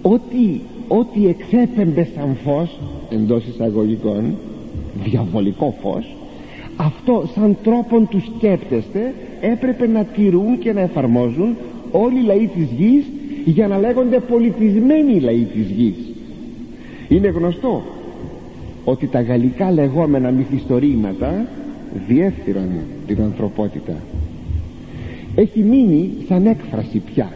[0.02, 4.36] Ό,τι, ό,τι εξέπεμπε σαν φως εντός εισαγωγικών
[5.04, 6.16] διαβολικό φως
[6.76, 11.56] αυτό σαν τρόπον του σκέπτεστε έπρεπε να τηρούν και να εφαρμόζουν
[11.92, 13.06] όλοι οι λαοί της γης
[13.46, 16.13] για να λέγονται πολιτισμένοι λαοί της γης
[17.16, 17.84] είναι γνωστό
[18.86, 21.46] ότι τα γαλλικά λεγόμενα μυθιστορήματα
[22.08, 22.70] διέφθυραν
[23.08, 23.94] την ανθρωπότητα.
[25.36, 27.32] Έχει μείνει σαν έκφραση πια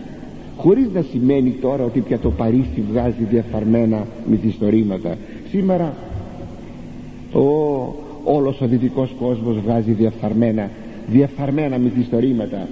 [0.57, 5.15] χωρίς να σημαίνει τώρα ότι πια το Παρίσι βγάζει διαφαρμένα μυθιστορήματα.
[5.49, 5.93] Σήμερα
[7.33, 7.41] ο,
[8.23, 10.69] όλος ο δυτικός κόσμος βγάζει διαφαρμένα
[11.07, 12.67] διαφαρμένα μυθιστορήματα.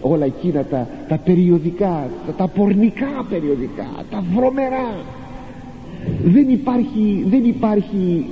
[0.00, 4.94] Όλα εκείνα τα, τα περιοδικά τα, τα πορνικά περιοδικά τα βρωμερά
[6.24, 8.24] δεν υπάρχει, δεν υπάρχει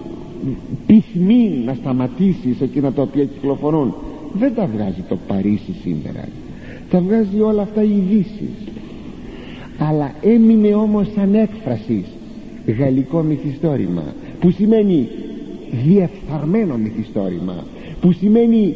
[0.87, 3.94] πυθμή να σταματήσεις σε εκείνα τα οποία κυκλοφορούν.
[4.33, 6.28] Δεν τα βγάζει το Παρίσι σήμερα.
[6.90, 8.48] Τα βγάζει όλα αυτά οι ειδήσει.
[9.78, 12.04] αλλά έμεινε όμως σαν έκφραση
[12.78, 14.02] γαλλικό μυθιστόρημα
[14.40, 15.09] που σημαίνει
[15.85, 17.64] διεφθαρμένο μυθιστόρημα
[18.00, 18.74] που σημαίνει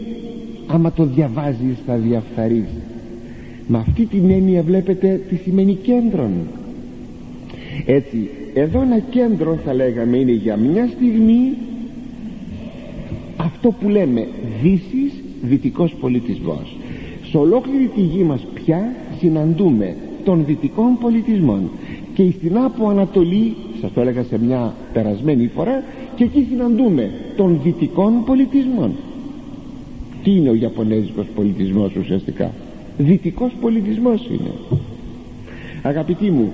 [0.66, 2.68] άμα το διαβάζεις θα διαφθαρείς.
[3.66, 6.30] Με αυτή την έννοια βλέπετε τι σημαίνει κέντρον.
[7.86, 11.52] Έτσι εδώ ένα κέντρο θα λέγαμε είναι για μια στιγμή
[13.36, 14.26] αυτό που λέμε
[14.62, 15.12] δύσης
[15.42, 16.76] δυτικός πολιτισμός
[17.32, 21.70] σε ολόκληρη τη γη μας πια συναντούμε των δυτικών πολιτισμών.
[22.14, 25.82] Και στην Άπο Ανατολή σας το έλεγα σε μια περασμένη φορά
[26.16, 28.92] και εκεί συναντούμε των δυτικών πολιτισμών.
[30.22, 32.50] Τι είναι ο Ιαπωνέζικος πολιτισμός ουσιαστικά;
[32.98, 34.50] Δυτικός πολιτισμός είναι.
[35.82, 36.52] Αγαπητοί μου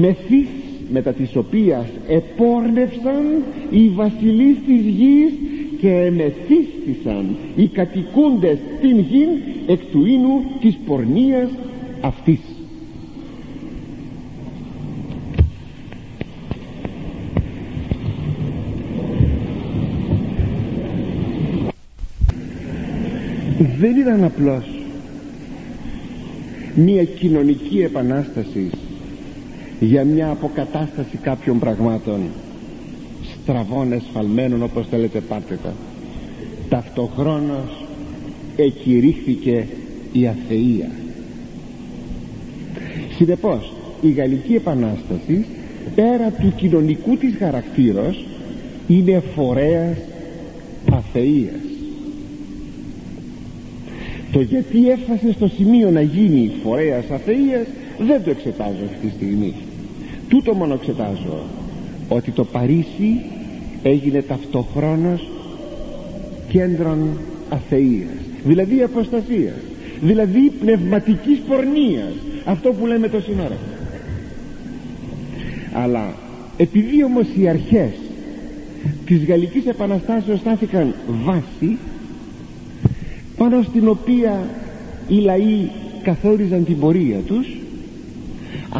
[0.00, 0.48] μεθύς
[0.92, 3.24] μετά της οποίας επόρνευσαν
[3.70, 5.32] οι βασιλείς της γης
[5.80, 9.26] και εμεθύστησαν οι κατοικούντες την γη
[9.66, 11.48] εκ του ίνου της πορνείας
[12.00, 12.40] αυτής.
[23.78, 24.64] Δεν ήταν απλώς
[26.74, 28.70] μια κοινωνική επανάσταση
[29.84, 32.20] για μια αποκατάσταση κάποιων πραγμάτων.
[33.42, 35.72] Στραβών εσφαλμένων όπως θέλετε πάρτε τα.
[36.68, 37.84] Ταυτοχρόνως
[38.56, 39.66] εκηρύχθηκε
[40.12, 40.90] η αθεία.
[43.16, 45.44] Συνεπώς η Γαλλική Επανάσταση
[45.94, 48.26] πέρα του κοινωνικού της χαρακτήρος
[48.88, 49.96] είναι φορέας
[50.92, 51.60] αθείας.
[54.32, 57.66] Το γιατί έφτασε στο σημείο να γίνει φορέας αθείας
[57.98, 59.54] δεν το εξετάζω αυτή τη στιγμή
[60.32, 61.38] τούτο μόνο εξετάζω
[62.08, 63.20] ότι το Παρίσι
[63.82, 65.28] έγινε ταυτοχρόνως
[66.48, 67.08] κέντρον
[67.48, 68.08] αθείας
[68.44, 69.54] δηλαδή αποστασίας
[70.00, 72.12] δηλαδή πνευματικής πορνείας
[72.44, 73.56] αυτό που λέμε το σύνορα.
[75.72, 76.14] Αλλά
[76.56, 77.92] επειδή όμως οι αρχές
[79.06, 81.76] της Γαλλικής Επαναστάσεως στάθηκαν βάση
[83.36, 84.40] πάνω στην οποία
[85.08, 85.68] οι λαοί
[86.02, 87.46] καθόριζαν την πορεία τους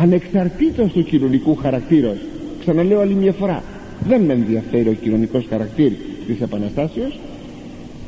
[0.02, 2.16] ανεξαρτήτως του κοινωνικού χαρακτήρα
[2.60, 3.62] ξαναλέω άλλη μια φορά
[4.06, 5.92] δεν με ενδιαφέρει ο κοινωνικός χαρακτήρ
[6.26, 7.18] της Επαναστάσεως.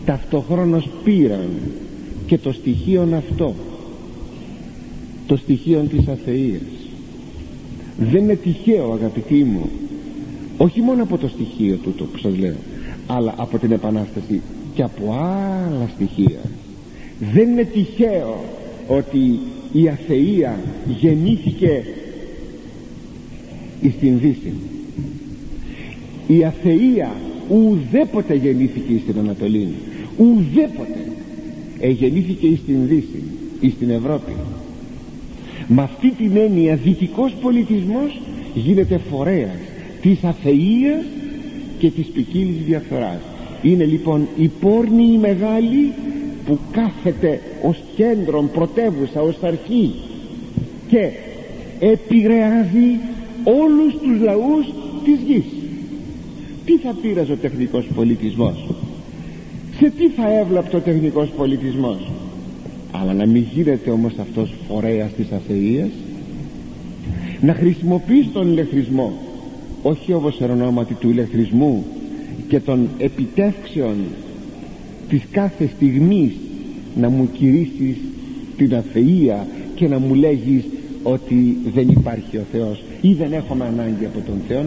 [0.04, 1.48] Ταυτοχρόνως πήραν
[2.26, 3.54] και το στοιχείο αυτό
[5.26, 6.62] το στοιχείο της αθείας.
[7.98, 9.70] Δεν είναι τυχαίο αγαπητοί μου
[10.56, 12.56] όχι μόνο από το στοιχείο τούτο που σας λέω
[13.06, 14.40] αλλά από την Επανάσταση
[14.74, 16.40] και από άλλα στοιχεία.
[17.32, 18.44] Δεν είναι τυχαίο
[18.88, 19.40] ότι
[19.76, 20.58] η αθεία
[21.00, 21.84] γεννήθηκε
[23.98, 24.52] στην Δύση.
[26.26, 27.12] Η αθεία
[27.48, 29.68] ουδέποτε γεννήθηκε στην Ανατολή.
[30.16, 30.98] Ουδέποτε.
[31.80, 33.22] Εγεννήθηκε στην Δύση
[33.60, 34.32] ή στην Ευρώπη.
[35.68, 38.20] Με αυτή την έννοια δυτικός πολιτισμός
[38.54, 39.58] γίνεται φορέας
[40.02, 41.04] της αθείας
[41.78, 43.20] και της ποικίλης διαφθοράς.
[43.62, 45.92] Είναι λοιπόν η πόρνη η μεγάλη
[46.46, 49.94] που κάθεται ως κέντρο πρωτεύουσα ως αρχή
[50.88, 51.10] και
[51.80, 52.98] επηρεάζει
[53.44, 54.66] όλους τους λαούς
[55.04, 55.44] της γης.
[56.64, 58.66] Τι θα πήραζε ο τεχνικός πολιτισμός;
[59.78, 62.10] Σε τι θα έβλαπτε ο τεχνικός πολιτισμός;
[62.92, 65.88] Αλλά να μην γίνεται όμως αυτός φορέας της αθείας.
[67.40, 69.12] Να χρησιμοποιείς τον ηλεκτρισμό
[69.82, 71.84] όχι όπως ονόματι του ηλεκτρισμού
[72.48, 73.94] και των επιτεύξεων
[75.08, 76.32] της κάθε στιγμής
[76.94, 77.96] να μου κηρύσεις
[78.56, 80.64] την αθεία και να μου λέγεις
[81.02, 84.64] ότι δεν υπάρχει ο Θεός ή δεν έχουμε ανάγκη από τον Θεό.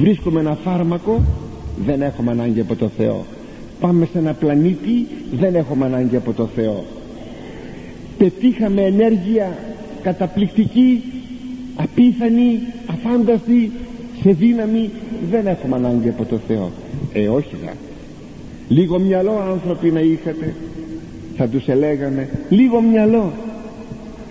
[0.00, 1.22] Βρίσκουμε ένα φάρμακο
[1.86, 3.24] δεν έχουμε ανάγκη από τον Θεό.
[3.80, 6.84] Πάμε σε ένα πλανήτη δεν έχουμε ανάγκη από τον Θεό.
[8.18, 9.58] Πετύχαμε ενέργεια
[10.02, 11.02] καταπληκτική
[11.76, 13.70] απίθανη, αφάνταστη
[14.22, 14.90] σε δύναμη
[15.30, 16.70] δεν έχουμε ανάγκη από τον Θεό.
[17.12, 17.72] Ε όχι δα
[18.70, 20.54] λίγο μυαλό άνθρωποι να είχατε.
[21.36, 22.28] Θα τους ελέγαμε.
[22.48, 23.32] Λίγο μυαλό.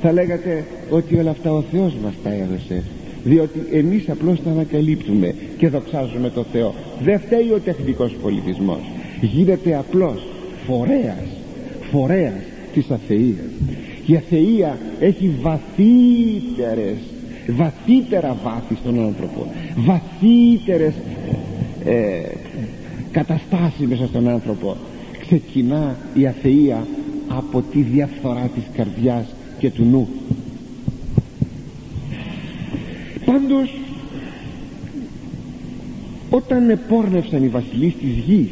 [0.02, 2.84] Θα λέγατε ότι όλα αυτά ο Θεός μας τα έδωσε.
[3.24, 6.74] Διότι εμείς απλώς τα ανακαλύπτουμε και δοξάζουμε το Θεό.
[7.04, 8.80] Δεν φταίει ο τεχνικός πολιτισμός.
[9.22, 10.28] Γίνεται απλώς
[10.68, 11.28] φορέας.
[11.92, 13.46] Φορέας της αθείας.
[14.06, 16.98] Η αθεία έχει βαθύτερες
[17.48, 19.52] βαθύτερα βάθη στον άνθρωπο.
[19.76, 20.94] Βαθύτερες
[21.86, 22.22] ε,
[23.12, 24.78] καταστάσεις μέσα στον άνθρωπο
[25.20, 26.88] ξεκινά η αθεία
[27.28, 29.26] από τη διαφθορά της καρδιάς
[29.60, 30.08] και του νου.
[33.26, 33.70] Πάντως
[36.30, 38.50] όταν επόρνευσαν οι βασιλείς της γης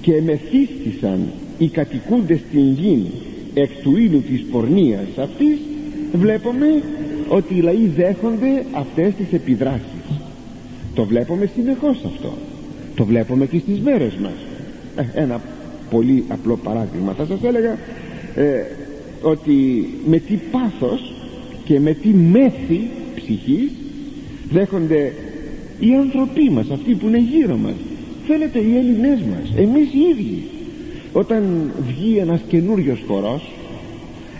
[0.00, 1.20] και εμεθύστησαν
[1.58, 3.06] οι κατοικούντες στην γη
[3.54, 5.58] εκ του ήλου της πορνείας αυτής
[6.12, 6.82] βλέπουμε
[7.28, 10.20] ότι οι λαοί δέχονται αυτές τις επιδράσεις.
[10.94, 12.32] Το βλέπουμε συνεχώς αυτό
[12.94, 14.32] το βλέπουμε και στις μέρες μας.
[14.96, 15.40] Ε, ένα
[15.90, 17.12] πολύ απλό παράδειγμα.
[17.12, 17.78] Θα σας έλεγα
[18.34, 18.64] ε,
[19.22, 21.12] ότι με τι πάθος
[21.64, 23.70] και με τι μέθη ψυχής
[24.50, 25.12] δέχονται
[25.80, 27.74] οι άνθρωποι μας αυτοί που είναι γύρω μας.
[28.26, 30.42] Θέλετε οι Έλληνες μας εμείς οι ίδιοι.
[31.12, 33.52] Όταν βγει ένας καινούριος χορός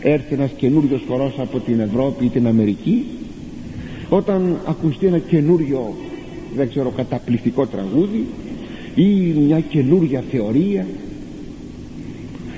[0.02, 3.04] έρθει ένας καινούριος χορός από την Ευρώπη ή την Αμερική
[4.08, 5.94] όταν ακουστεί ένα καινούριο
[6.56, 8.26] δεν ξέρω καταπληκτικό τραγούδι
[8.94, 9.04] ή
[9.46, 10.86] μια καινούρια θεωρία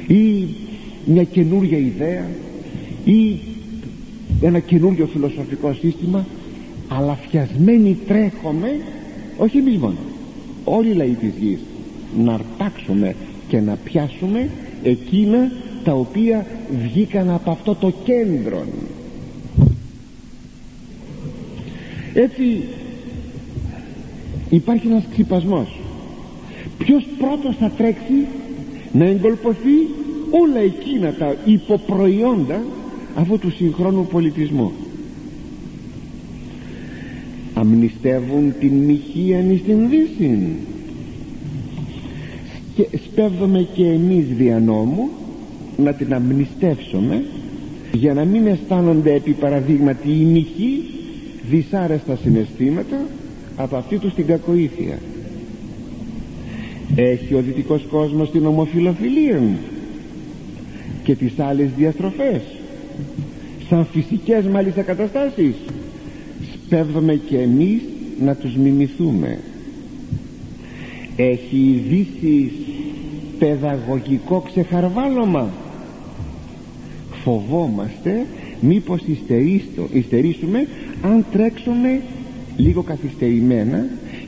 [0.07, 0.44] ή
[1.05, 2.27] μια καινούρια ιδέα
[3.05, 3.38] ή
[4.40, 6.27] ένα καινούριο φιλοσοφικό σύστημα
[6.88, 8.81] αλλά φιασμένοι τρέχουμε
[9.37, 9.96] όχι εμείς μόνο
[10.64, 11.59] όλοι οι λαοί της γης
[12.25, 13.14] να αρπάξουμε
[13.49, 14.49] και να πιάσουμε
[14.83, 15.53] εκείνα
[15.85, 16.46] τα οποία
[16.87, 18.64] βγήκαν από αυτό το κέντρο.
[22.14, 22.62] Έτσι
[24.51, 25.79] υπάρχει ένας ξυπασμός
[26.79, 28.27] ποιος πρώτος θα τρέξει
[28.93, 29.77] να εγκολποθεί
[30.31, 32.62] όλα εκείνα τα υποπροϊόντα
[33.15, 34.73] αυτού του συγχρόνου πολιτισμού.
[37.55, 40.57] Αμνηστεύουν την μοιχείαν στην Δύση
[42.75, 45.09] και σπέβδομαι και εμείς δια νόμου
[45.77, 47.25] να την αμνηστεύσουμε
[47.93, 50.83] για να μην αισθάνονται επί παραδείγματι οι μοιχοί
[51.51, 53.07] δυσάρεστα συναισθήματα
[53.57, 54.99] από αυτή τους την κακοήθεια
[56.97, 59.40] έχει ο δυτικός κόσμος την ομοφιλοφιλία
[61.05, 62.42] και τις άλλες διαστροφές.
[63.68, 65.55] Σαν φυσικές μάλιστα καταστάσεις.
[66.55, 67.80] Σπέβδομαι και εμείς
[68.20, 69.38] να τους μιμηθούμε.
[71.16, 72.53] Έχει ειδήσει
[73.38, 75.51] παιδαγωγικό ξεχαρβάλωμα.
[77.24, 78.26] Φοβόμαστε
[78.61, 79.01] μήπως
[79.92, 80.66] υστερήσουμε
[81.03, 82.01] αν τρέξουμε
[82.57, 83.86] λίγο καθυστερημένα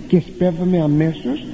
[0.08, 1.44] και σπέβδομαι αμέσως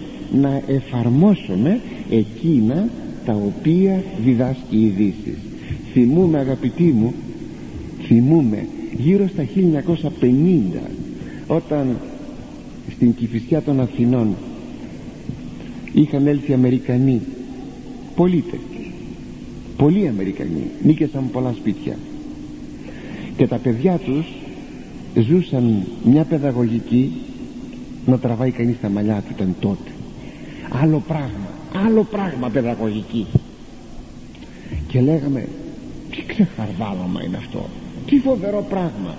[0.40, 1.80] να εφαρμόσουμε
[2.10, 2.88] εκείνα
[3.24, 5.38] τα οποία διδάσκει η Δύσης.
[5.92, 7.12] Θυμούμε αγαπητοί μου
[8.06, 8.66] θυμούμε
[8.98, 9.46] γύρω στα
[10.22, 10.28] 1950
[11.46, 11.96] όταν
[12.94, 14.34] στην Κηφισιά των Αθηνών
[15.92, 17.20] είχαν έλθει Αμερικανοί
[18.14, 18.58] πολίτες
[19.76, 21.96] πολλοί Αμερικανοί νίκησαν πολλά σπίτια.
[23.36, 24.26] Και τα παιδιά τους
[25.14, 27.12] ζούσαν μια παιδαγωγική
[28.06, 29.93] να τραβάει κανείς τα μαλλιά του ήταν τότε
[30.82, 31.48] άλλο πράγμα.
[31.86, 33.26] Άλλο πράγμα παιδαγωγική.
[34.88, 35.46] Και λέγαμε
[36.10, 37.66] τι ξεχαρβάλωμα είναι αυτό.
[38.06, 39.14] Τι φοβερό πράγμα.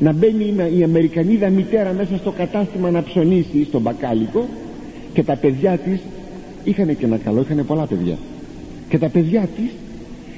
[0.00, 4.48] Να μπαίνει η Αμερικανίδα μητέρα μέσα στο κατάστημα να ψωνίσει στον μπακάλικο
[5.12, 6.00] και τα παιδιά της
[6.64, 8.18] είχαν και ένα καλό, είχαν πολλά παιδιά.
[8.88, 9.70] Και τα παιδιά της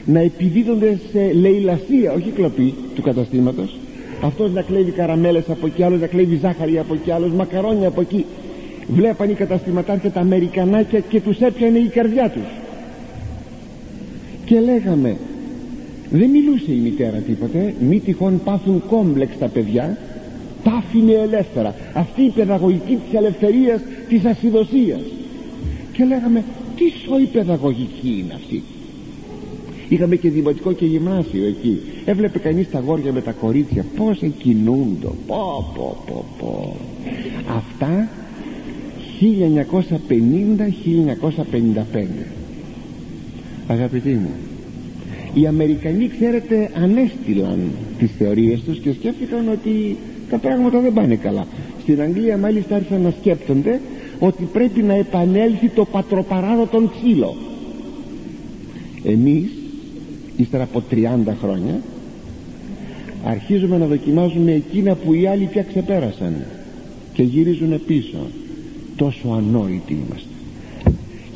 [0.06, 3.76] να επιδίδονται σε λαιλασία όχι κλοπή του καταστήματος.
[4.22, 8.00] Αυτός να κλέβει καραμέλες από εκεί άλλος να κλέβει ζάχαρη από εκεί άλλος μακαρόνια από
[8.00, 8.24] εκεί
[8.88, 12.48] βλέπαν οι καταστηματάρχια τα Αμερικανάκια και τους έπιανε η καρδιά τους.
[14.44, 15.16] Και λέγαμε
[16.10, 19.98] δεν μιλούσε η μητέρα τίποτε μη τυχόν πάθουν κόμπλεξ τα παιδιά
[20.64, 25.00] τα άφηνε ελεύθερα αυτή η παιδαγωγική της ελευθερίας της ασυδοσίας.
[25.92, 26.44] Και λέγαμε
[26.76, 28.62] τι σοή παιδαγωγική είναι αυτή;
[29.88, 31.80] Είχαμε και δημοτικό και γυμνάσιο εκεί.
[32.04, 36.76] Έβλεπε κανείς τα γόρια με τα κορίτσια πως εκκινούνται πω πω πω πω.
[37.56, 38.08] Αυτά
[39.22, 39.26] 1950-1955
[43.68, 44.30] αγαπητοί μου
[45.34, 47.58] οι Αμερικανοί ξέρετε ανέστηλαν
[47.98, 49.96] τις θεωρίες τους και σκέφτηκαν ότι
[50.30, 51.46] τα πράγματα δεν πάνε καλά.
[51.82, 53.80] Στην Αγγλία μάλιστα άρχισαν να σκέπτονται
[54.18, 57.36] ότι πρέπει να επανέλθει το πατροπαράδοτον ξύλο
[59.04, 59.50] εμείς
[60.36, 60.96] ύστερα από 30
[61.42, 61.80] χρόνια
[63.24, 66.34] αρχίζουμε να δοκιμάζουμε εκείνα που οι άλλοι πια ξεπέρασαν
[67.12, 68.18] και γυρίζουν πίσω
[68.96, 70.28] τόσο ανόητοι είμαστε.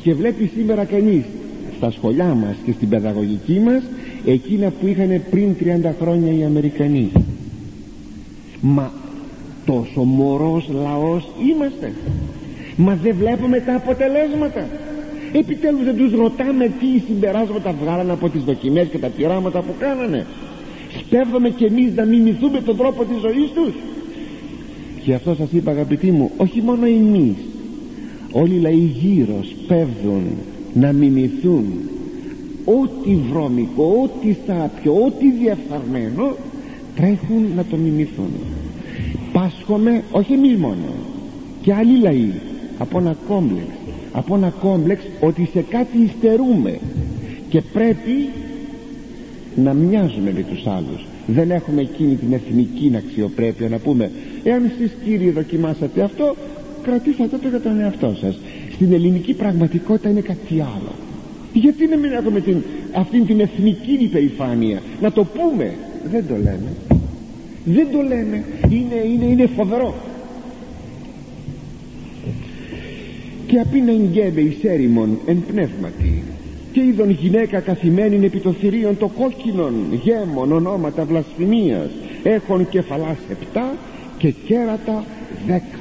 [0.03, 1.23] Και βλέπει σήμερα κανείς
[1.77, 3.83] στα σχολιά μας και στην παιδαγωγική μας
[4.25, 7.11] εκείνα που είχαν πριν 30 χρόνια οι Αμερικανοί.
[8.61, 8.91] Μα
[9.65, 11.93] τόσο μωρός λαός είμαστε.
[12.75, 14.67] Μα δεν βλέπουμε τα αποτελέσματα.
[15.33, 20.25] Επιτέλους δεν τους ρωτάμε τι συμπεράσματα βγάλανε από τις δοκιμές και τα πειράματα που κάνανε.
[20.99, 23.73] Σπέβδομαι κι εμείς να μιμηθούμε τον τρόπο της ζωής τους
[25.07, 27.35] και αυτό σας είπα αγαπητοί μου όχι μόνο εμείς
[28.31, 30.23] όλοι οι λαοί γύρω σπέβδουν
[30.73, 31.65] να μιμηθούν.
[32.65, 36.35] Ό,τι βρώμικο, ό,τι σάπιο, ό,τι διαφθαρμένο
[36.95, 38.31] τρέχουν να το μιμηθούν.
[39.33, 40.93] Πάσχομαι όχι εμείς μόνο
[41.61, 42.31] και άλλοι λαοί
[42.77, 43.67] από ένα κόμπλεξ
[44.11, 46.79] από ένα κόμπλεξ ότι σε κάτι υστερούμε.
[47.49, 48.29] Και πρέπει
[49.55, 51.05] να μοιάζουμε με τους άλλους.
[51.27, 54.11] Δεν έχουμε εκείνη την εθνική αξιοπρέπεια να πούμε
[54.49, 56.35] εάν εσείς κύριοι δοκιμάσατε αυτό
[56.87, 58.39] κρατήσατε το για τον εαυτό σας.
[58.73, 60.91] Στην ελληνική πραγματικότητα είναι κάτι άλλο.
[61.53, 62.57] Γιατί να μην έχουμε την,
[62.93, 65.73] αυτήν την εθνική υπερηφάνεια; Να το πούμε.
[66.11, 66.71] Δεν το λέμε.
[67.65, 68.43] Δεν το λέμε.
[68.69, 69.95] Είναι, είναι, είναι φοβερό.
[73.47, 76.23] Και απίνεν γκέμπε εις έρημον εν πνεύματι.
[76.71, 79.73] Και είδον γυναίκα καθημένην επί το θηρίον το κόκκινον
[80.03, 81.89] γέμον ονόματα βλασφημίας.
[82.23, 83.73] Έχουν κεφαλάς επτά
[84.17, 85.03] και κέρατα
[85.47, 85.79] δέκα.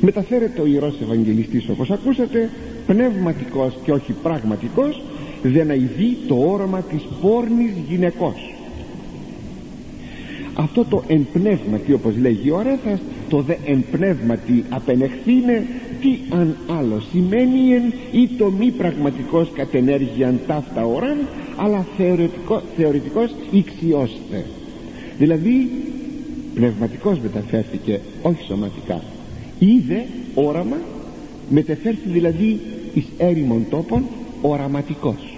[0.00, 2.50] Μεταφέρεται ο Ιερός Ευαγγελιστής όπως ακούσατε
[2.86, 5.02] πνευματικός και όχι πραγματικός
[5.42, 8.54] δεν αηδεί το όραμα της πόρνης γυναικός.
[10.54, 15.66] Αυτό το εμπνεύματι όπως λέγει ο Αρέθας το δε εμπνεύματι απενεχθήνε
[16.00, 21.16] τι αν άλλο σημαίνει εν ή το μη πραγματικός κατενέργειαν ταύτα ώραν
[21.56, 24.44] αλλά θεωρητικό, θεωρητικός ηξιώστε
[25.18, 25.70] δηλαδή
[26.54, 29.02] πνευματικός μεταφέρθηκε όχι σωματικά.
[29.58, 30.04] Είδε
[30.34, 30.76] όραμα
[31.50, 32.60] μετεφέρθη δηλαδή
[32.94, 34.04] εις έρημον τόπον
[34.42, 35.36] οραματικός.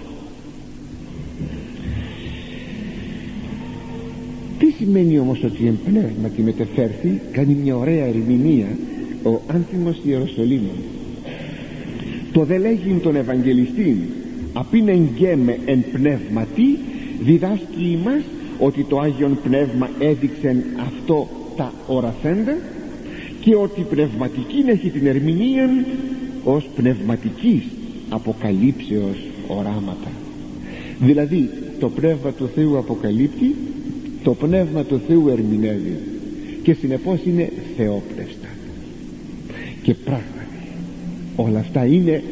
[4.59, 8.67] Τι σημαίνει όμως ότι εν πνεύματι μετεφέρθη κάνει μια ωραία ερμηνεία
[9.23, 10.75] ο άνθιμος Ιεροσολύμων.
[12.31, 13.97] Το δε λέγει τον Ευαγγελιστή
[14.53, 16.77] απίνεν γέμε εν πνεύματι
[17.23, 18.21] διδάσκει μας
[18.59, 22.57] ότι το Άγιον Πνεύμα έδειξε αυτό τα οραθέντα
[23.39, 25.85] και ότι πνευματική έχει την ερμηνεία
[26.43, 27.63] ως πνευματικής
[28.09, 30.11] αποκαλύψεως οράματα.
[30.99, 31.49] Δηλαδή
[31.79, 33.55] το Πνεύμα του Θεού αποκαλύπτει
[34.23, 35.97] το Πνεύμα του Θεού ερμηνεύει
[36.63, 38.47] και συνεπώς είναι θεόπνευστα.
[39.83, 40.37] Και πράγματι
[41.35, 42.23] όλα αυτά είναι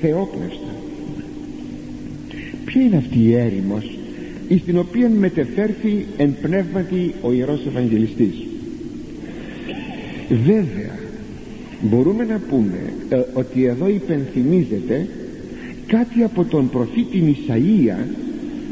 [0.00, 0.74] θεόπνευστα.
[2.64, 3.97] Ποια είναι αυτή η έρημος;
[4.48, 8.34] Εις την οποία μετεφέρθη εν πνεύματι ο Ιερός Ευαγγελιστής.
[10.28, 10.98] Βέβαια
[11.80, 15.06] μπορούμε να πούμε ε, ότι εδώ υπενθυμίζεται
[15.86, 18.06] κάτι από τον προφήτη Ισαΐα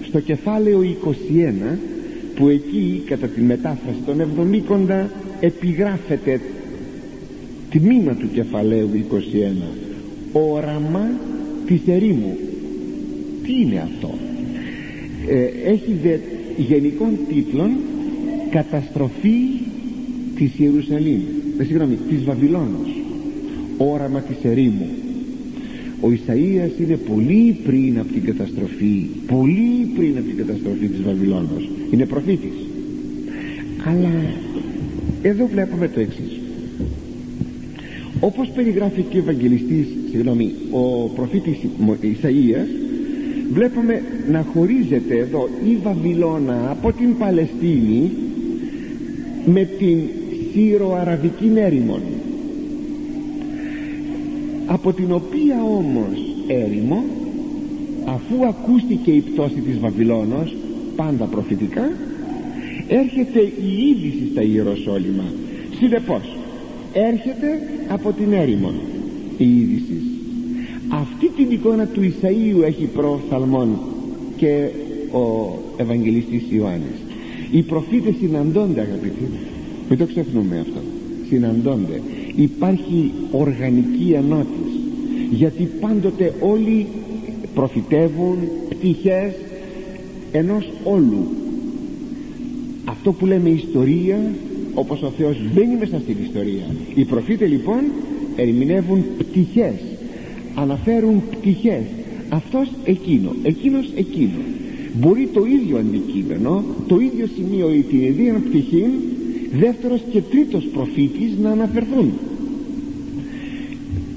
[0.09, 0.81] στο κεφάλαιο
[1.75, 1.77] 21
[2.35, 5.11] που εκεί κατά τη μετάφραση των εβδομήκοντα
[5.41, 6.41] επιγράφεται
[7.71, 9.17] τμήμα του κεφαλαίου 21
[10.33, 11.11] όραμα
[11.67, 12.37] της ερήμου
[13.43, 14.15] τι είναι αυτό;
[15.29, 16.17] Ε, έχει δε
[16.57, 17.71] γενικών τίτλων
[18.51, 19.39] καταστροφή
[20.37, 21.21] της Ιερουσαλήμ
[21.59, 22.89] ε, συγγνώμη, της Βαβυλώνος
[23.79, 24.89] όραμα της ερήμου
[26.01, 31.69] ο Ισαΐας είναι πολύ πριν από την καταστροφή πολύ πριν από την καταστροφή της Βαβυλώνος.
[31.91, 32.57] Είναι προφήτης.
[33.85, 34.11] Αλλά
[35.23, 36.41] εδώ βλέπουμε το εξής.
[38.21, 41.57] Όπως περιγράφει και ο Ευαγγελιστής συγγνώμη, ο προφήτης
[42.03, 42.86] Ισαΐας
[43.53, 48.11] βλέπουμε να χωρίζεται εδώ η Βαβυλώνα από την Παλαιστίνη
[49.45, 49.99] με την
[50.53, 52.01] Σύρο-Αραβική έρημον
[54.67, 57.05] από την οποία όμως έρημο
[58.05, 60.55] αφού ακούστηκε η πτώση της Βαβυλώνος
[60.97, 61.91] πάντα προφητικά
[62.89, 65.25] έρχεται η είδηση στα Ιεροσόλυμα.
[65.79, 66.37] Συνεπώς
[66.93, 68.73] έρχεται από την έρημο
[69.39, 70.16] η είδηση
[70.89, 73.79] αυτή την εικόνα του Ισαΐου έχει προφθαλμόν
[74.37, 74.69] και
[75.13, 77.01] ο Ευαγγελιστής Ιωάννης.
[77.51, 79.29] Οι προφήτες συναντώνται αγαπητοί
[79.89, 80.81] μην το ξεχνούμε αυτό.
[81.29, 82.01] Συναντώνται.
[82.35, 84.81] Υπάρχει οργανική ενότηση
[85.31, 86.87] γιατί πάντοτε όλοι
[87.55, 88.37] προφητεύουν
[88.69, 89.33] πτυχές
[90.33, 91.27] ενός όλου.
[92.85, 94.19] Αυτό που λέμε ιστορία
[94.75, 96.67] όπως ο Θεός μπαίνει μέσα στην ιστορία.
[96.95, 97.81] Οι προφήτες λοιπόν
[98.37, 99.75] ερμηνεύουν πτυχές
[100.57, 101.85] αναφέρουν πτυχές.
[102.29, 104.39] Αυτός εκείνο εκείνος εκείνο.
[105.01, 108.85] Μπορεί το ίδιο αντικείμενο το ίδιο σημείο ή την ίδια πτυχή
[109.53, 112.13] δεύτερος και τρίτος προφήτης να αναφερθούν.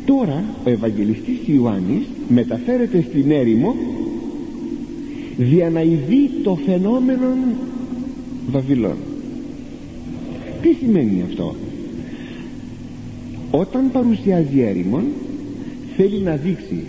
[0.06, 3.76] Τώρα ο Ευαγγελιστής Ιωάννης μεταφέρεται στην έρημο
[5.38, 7.28] για να ειδεί το φαινόμενο
[8.52, 8.98] Βαβυλών.
[10.62, 11.56] Τι σημαίνει αυτό;
[13.52, 15.04] Όταν παρουσιάζει έρημον
[16.02, 16.84] θέλει να δείξει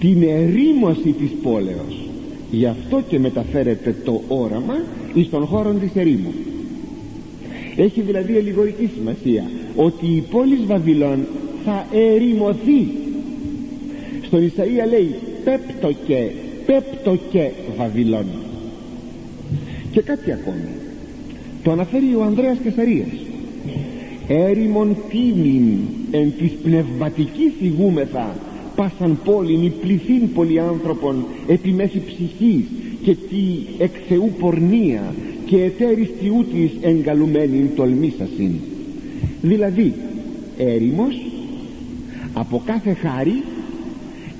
[0.00, 2.08] την ερήμωση της πόλεως.
[2.50, 4.74] Γι' αυτό και μεταφέρεται το όραμα
[5.14, 6.32] εις τον χώρο της ερήμου.
[7.76, 11.26] Έχει δηλαδή αλληγορική σημασία ότι η πόλη Βαβυλών
[11.64, 12.88] θα ερημωθεί.
[14.26, 15.14] Στον Ισαΐα λέει
[15.44, 16.30] πέπτο και
[16.66, 18.24] πέπτο και Βαβυλών
[19.92, 20.68] και κάτι ακόμη.
[21.62, 23.27] Το αναφέρει ο Ανδρέας Κεσαρίας
[24.28, 25.78] έρημον τίμην
[26.10, 28.36] εν της πνευματικής ηγούμεθα.
[28.76, 32.64] Πάσαν πόλην η πληθύν πολυάνθρωπων επί μέση ψυχής
[33.02, 33.42] και τι
[33.78, 35.14] εκ Θεού πορνεία
[35.46, 38.52] και εταίρης τιού της εγκαλουμένην τολμήσασιν.
[39.42, 39.94] Δηλαδή
[40.58, 41.14] έρημος
[42.32, 43.42] από κάθε χάρη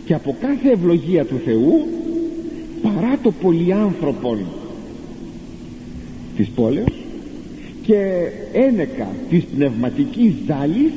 [0.04, 1.86] και από κάθε ευλογία του Θεού
[2.82, 4.38] παρά το πολυάνθρωπον
[6.36, 7.07] της πόλεως
[7.88, 10.92] και ένεκα της πνευματικής ζάλης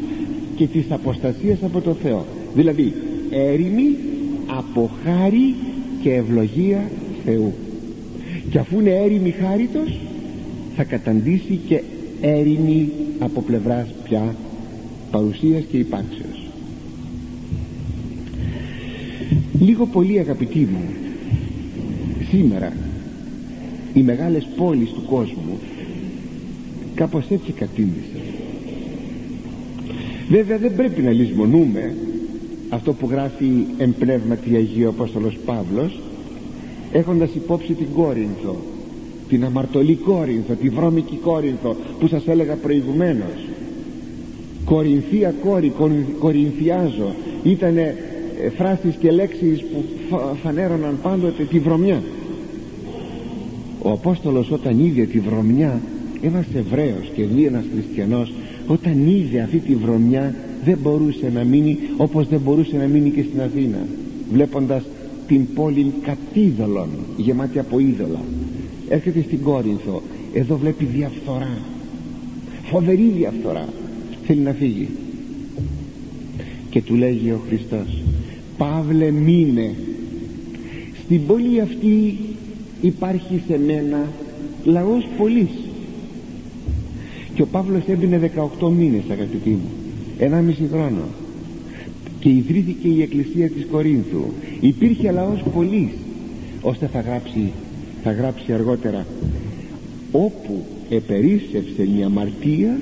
[0.56, 2.26] και της αποστασίας από το Θεό.
[2.56, 2.94] Δηλαδή
[3.30, 3.96] έρημη
[4.58, 5.56] από χάρη
[6.02, 6.92] και ευλογία
[7.26, 7.54] Θεού.
[8.50, 10.00] Και αφού είναι έρημη χάριτος
[10.76, 11.82] θα καταντήσει και
[12.22, 12.90] έρημη
[13.20, 14.36] από πλευράς πια
[15.12, 16.48] παρουσίας και υπάρξεως.
[19.60, 20.84] Λίγο πολύ αγαπητοί μου
[22.30, 22.74] σήμερα
[23.94, 25.60] οι μεγάλες πόλεις του κόσμου
[27.02, 28.22] κάπως έτσι κατήντησαν
[30.30, 31.94] βέβαια δεν πρέπει να λησμονούμε
[32.70, 36.00] αυτό που γράφει εν πνεύματι Αγίου Απόστολος Παύλος
[36.92, 38.56] έχοντας υπόψη την Κόρινθο
[39.32, 43.48] την αμαρτωλή Κόρινθο τη βρώμικη Κόρινθο που σας έλεγα προηγουμένως.
[44.66, 45.74] Κορινθία κόρη
[46.20, 47.16] Κορινθιάζω.
[47.44, 47.76] Ήταν
[48.58, 49.84] φράσεις και λέξεις που
[50.44, 52.04] φανέρωναν πάντοτε τη βρωμιά.
[53.82, 55.80] Ο Απόστολος όταν είδε τη βρωμιά
[56.22, 58.34] ένας Εβραίος και δει ένας Χριστιανός
[58.68, 63.24] όταν είδε αυτή τη βρωμιά δεν μπορούσε να μείνει όπως δεν μπορούσε να μείνει και
[63.30, 63.88] στην Αθήνα
[64.32, 64.84] βλέποντας
[65.28, 68.22] την πόλη κατίδωλων γεμάτη από είδωλα.
[68.90, 70.02] Έρχεται στην Κόρινθο
[70.34, 71.58] εδώ βλέπει διαφθορά
[72.72, 73.68] φοβερή διαφθορά.
[74.26, 74.90] Θέλει να φύγει.
[76.70, 78.02] Και του λέγει ο Χριστός
[78.58, 79.76] Παύλε μείνε.
[81.04, 82.18] Στην πόλη αυτή
[82.82, 84.08] υπάρχει σε μένα
[84.64, 85.50] λαός πολλής
[87.42, 89.70] και ο Παύλος έμπαινε 18 μήνες αγαπητοί μου.
[90.20, 91.02] Ένα μισή χρόνο.
[92.20, 94.24] Και ιδρύθηκε η εκκλησία της Κορίνθου.
[94.60, 95.90] Υπήρχε λαός πολλής.
[96.62, 97.52] Ώστε θα γράψει
[98.04, 99.06] θα γράψει αργότερα.
[100.12, 102.78] Όπου επερίσσευσε η αμαρτία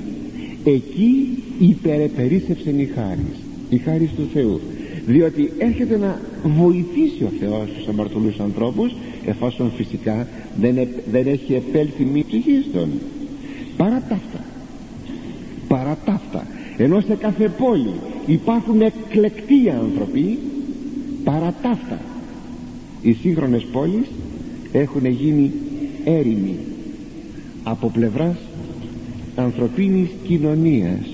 [0.64, 3.38] εκεί υπερεπερίσσευσε η χάρις
[3.70, 4.60] η χάρις του Θεού.
[5.06, 8.96] Διότι έρχεται να βοηθήσει ο Θεός τους αμαρτωλούς ανθρώπους
[9.26, 10.28] εφόσον φυσικά
[10.60, 10.76] δεν,
[11.12, 12.90] δεν έχει επέλθει μη ψυχίστων
[13.78, 14.49] παρά τα αυτά παρά τα αυτά
[16.82, 17.94] ενώ σε κάθε πόλη
[18.26, 20.38] υπάρχουν εκλεκτοί άνθρωποι
[21.24, 22.00] παρά τα αυτά
[23.02, 24.06] οι σύγχρονες πόλεις
[24.72, 25.52] έχουν γίνει
[26.04, 26.56] έρημοι
[27.64, 28.38] από πλευράς
[29.36, 31.06] ανθρωπίνης κοινωνίας.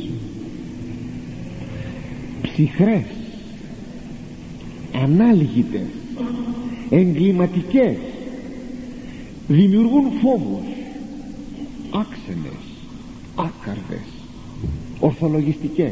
[2.41, 3.05] Ψυχρές
[5.03, 5.87] ανάλγητες
[6.89, 7.97] εγκληματικές
[9.47, 10.65] δημιουργούν φόβους
[11.91, 12.63] άξενες
[13.35, 14.14] άκαρδες
[15.05, 15.91] ορθολογιστικές.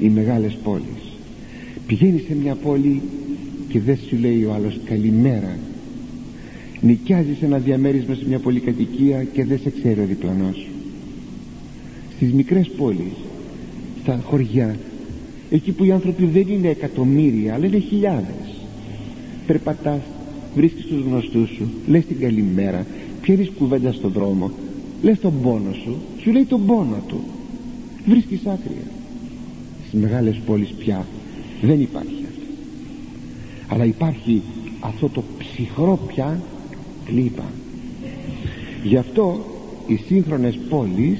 [0.00, 1.02] Οι μεγάλες πόλεις.
[1.86, 3.00] Πηγαίνεις σε μια πόλη
[3.68, 5.58] και δεν σου λέει ο άλλος καλημέρα
[6.80, 10.56] νοικιάζεις σε ένα διαμέρισμα σε μια πολυκατοικία και δεν σε ξέρει ο διπλανός.
[10.56, 10.68] Σου
[12.16, 13.12] στις μικρές πόλεις
[14.02, 14.76] στα χωριά
[15.50, 18.66] εκεί που οι άνθρωποι δεν είναι εκατομμύρια αλλά είναι χιλιάδες
[19.46, 20.00] περπατάς
[20.54, 22.86] βρίσκεις τους γνωστούς σου λες την καλημέρα
[23.20, 24.50] πιέρεις κουβέντα στον δρόμο
[25.02, 27.20] λες τον πόνο σου σου λέει τον πόνο του
[28.08, 28.86] βρίσκεις άκρια
[29.86, 31.06] στις μεγάλες πόλεις πια
[31.62, 32.46] δεν υπάρχει αυτό.
[33.68, 34.42] Αλλά υπάρχει
[34.80, 36.42] αυτό το ψυχρό πια
[37.04, 37.44] κλίπα.
[38.84, 39.44] Γι' αυτό
[39.86, 41.18] οι σύγχρονες πόλεις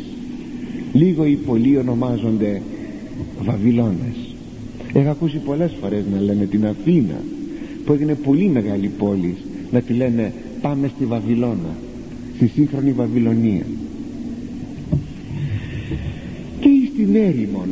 [0.93, 2.63] λίγο ή πολύ ονομάζονται
[3.43, 4.17] Βαβυλώνες.
[4.93, 7.21] Έχω ακούσει πολλές φορές να λένε την Αθήνα
[7.85, 9.37] που έγινε πολύ μεγάλη πόλη
[9.71, 11.77] να τη λένε πάμε στη Βαβυλώνα
[12.37, 13.65] στη σύγχρονη Βαβυλωνία
[16.61, 16.69] και
[16.99, 17.69] στην έρημον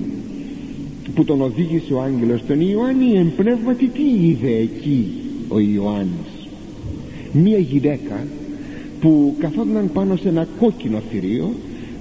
[1.14, 5.06] που τον οδήγησε ο άγγελος τον Ιωάννη εμπνεύματι τι είδε εκεί
[5.48, 6.48] ο Ιωάννης;
[7.32, 8.26] Μία γυναίκα
[9.00, 11.52] που καθόταν πάνω σε ένα κόκκινο θηρίο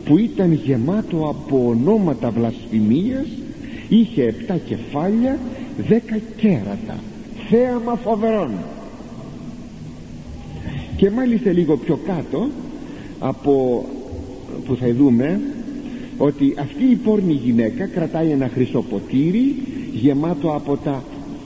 [0.06, 3.28] που ήταν γεμάτο από ονόματα βλασφημίας
[3.90, 5.40] είχε επτά κεφάλια
[5.88, 7.00] δέκα κέρατα.
[7.50, 8.52] Θέαμα φοβερών.
[10.98, 12.48] Και μάλιστα λίγο πιο κάτω
[13.20, 13.86] από
[14.66, 15.40] που θα δούμε
[16.18, 19.56] ότι αυτή η πόρνη γυναίκα κρατάει ένα χρυσό ποτήρι
[19.94, 21.04] γεμάτο από τα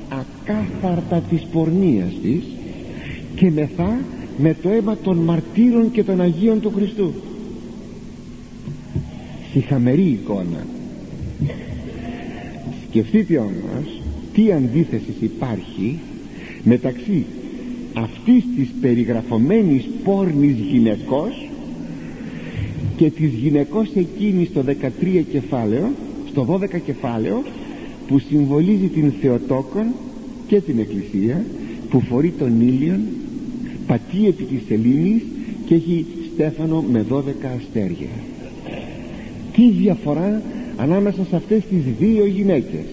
[0.10, 2.44] ακάθαρτα της πορνείας της
[3.36, 4.00] και μεθά
[4.38, 7.14] με το αίμα των μαρτύρων και των Αγίων του Χριστού.
[9.52, 10.66] Συχαμερή εικόνα.
[12.90, 14.02] Σκεφτείτε όμως
[14.34, 16.00] τι αντίθεσης υπάρχει
[16.64, 17.26] μεταξύ
[17.94, 21.49] αυτής της περιγραφωμένης πόρνης γυναικός
[23.00, 25.92] και της γυναικός εκείνης στο 13 κεφάλαιο
[26.30, 27.44] στο 12 κεφάλαιο
[28.08, 29.86] που συμβολίζει την Θεοτόκον
[30.48, 31.46] και την Εκκλησία
[31.90, 33.00] που φορεί τον ήλιον
[33.88, 35.22] πατεί επί της σελήνης
[35.66, 37.18] και έχει στέφανο με 12
[37.58, 38.10] αστέρια.
[39.54, 40.42] Τι διαφορά
[40.78, 42.86] ανάμεσα σε αυτές τις δύο γυναίκες.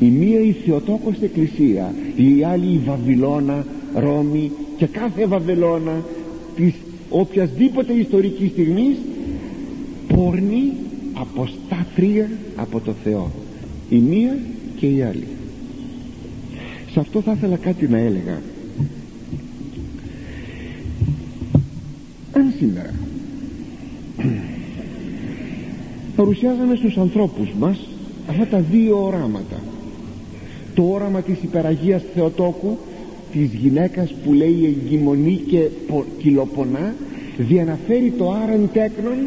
[0.00, 6.04] Η μία η Θεοτόκος Εκκλησία η άλλη η Βαβυλώνα Ρώμη και κάθε Βαβυλώνα
[6.56, 6.74] της
[7.10, 8.96] οποιασδήποτε ιστορικής στιγμής
[10.14, 10.72] πόρνη
[11.12, 13.30] αποστάτρια από το Θεό.
[13.88, 14.38] Η μία
[14.76, 15.26] και η άλλη.
[16.92, 18.40] Σε αυτό θα ήθελα κάτι να έλεγα.
[22.32, 22.94] Αν σήμερα
[26.16, 27.78] παρουσιάζαμε στους ανθρώπους μας
[28.28, 29.56] αυτά τα δύο οράματα.
[30.74, 32.78] Το όραμα της υπεραγίας Θεοτόκου
[33.32, 35.68] της γυναίκας που λέει εγκυμονή και
[36.18, 36.94] κυλοπονά
[37.38, 39.18] διαναφέρει το άρεν τέκνον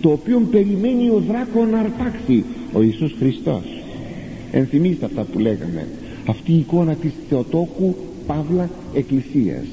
[0.00, 3.62] το οποίο περιμένει ο δράκο να αρπάξει ο Ιησούς Χριστός.
[4.52, 5.86] Ενθυμίστε αυτά που λέγαμε.
[6.26, 7.94] Αυτή η εικόνα της Θεοτόκου
[8.26, 9.64] Παύλα Εκκλησίας.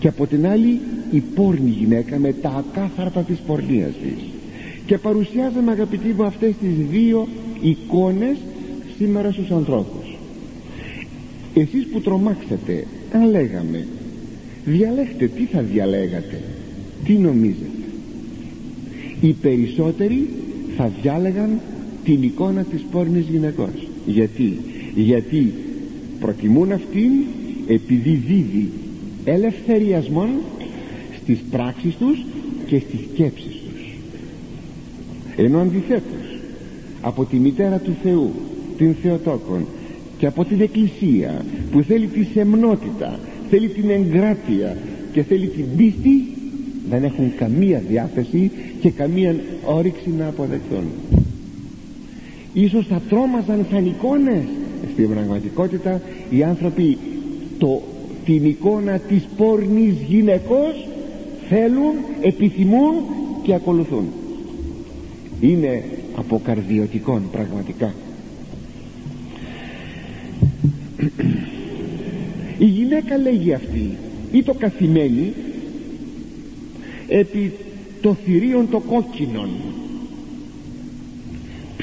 [0.00, 0.80] Και από την άλλη
[1.10, 4.24] η πόρνη γυναίκα με τα ακάθαρτα της πορνείας της.
[4.86, 7.28] Και παρουσιάζαμε αγαπητοί μου αυτές τις δύο
[7.62, 8.36] εικόνες
[8.98, 10.15] σήμερα στους ανθρώπους
[11.60, 13.86] εσείς που τρομάξατε αν λέγαμε.
[14.64, 16.40] Διαλέχτε τι θα διαλέγατε.
[17.04, 17.66] Τι νομίζετε.
[19.20, 20.28] Οι περισσότεροι
[20.76, 21.60] θα διάλεγαν
[22.04, 23.88] την εικόνα της πόρνης γυναικός.
[24.06, 24.58] Γιατί;
[24.94, 25.52] Γιατί
[26.20, 27.10] προτιμούν αυτήν
[27.66, 28.70] επειδή δίδει
[29.24, 30.28] ελευθεριασμόν
[31.22, 32.24] στις πράξεις τους
[32.66, 33.94] και στις σκέψεις τους.
[35.36, 36.38] Ενώ αντιθέτως
[37.00, 38.32] από τη μητέρα του Θεού
[38.76, 39.66] την Θεοτόκον
[40.18, 43.18] και από την Εκκλησία που θέλει τη σεμνότητα
[43.50, 44.76] θέλει την εγκράτεια
[45.12, 46.24] και θέλει την πίστη
[46.90, 48.50] δεν έχουν καμία διάθεση
[48.80, 50.84] και καμία όρεξη να αποδεχθούν.
[52.52, 54.42] Ίσως θα τρόμαζαν σαν εικόνες.
[54.92, 56.00] Στην πραγματικότητα
[56.30, 56.98] οι άνθρωποι
[57.58, 57.82] το,
[58.24, 60.88] την εικόνα της πόρνης γυναικός
[61.48, 62.94] θέλουν, επιθυμούν
[63.42, 64.04] και ακολουθούν.
[65.40, 65.84] Είναι
[66.16, 67.94] αποκαρδιωτικών πραγματικά
[72.58, 73.90] η γυναίκα λέγει αυτή
[74.32, 75.32] ή το καθημένη
[77.08, 77.52] επί
[78.00, 79.48] το θηρίον το κόκκινον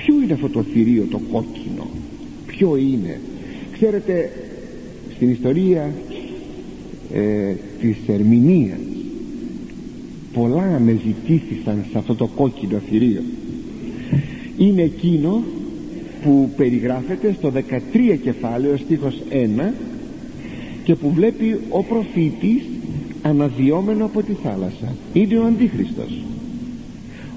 [0.03, 1.87] ποιο είναι αυτό το θηρίο το κόκκινο;
[2.45, 3.19] Ποιο είναι;
[3.73, 4.31] Ξέρετε
[5.15, 5.93] στην ιστορία
[7.13, 8.77] ε, της ερμηνείας
[10.33, 13.21] πολλά αμεζητήθησαν σε αυτό το κόκκινο θηρίο.
[14.57, 15.43] Είναι εκείνο
[16.23, 19.71] που περιγράφεται στο 13 κεφάλαιο στίχος 1
[20.83, 22.61] και που βλέπει ο προφήτης
[23.21, 26.21] αναδιόμενο από τη θάλασσα είναι ο Αντίχριστος.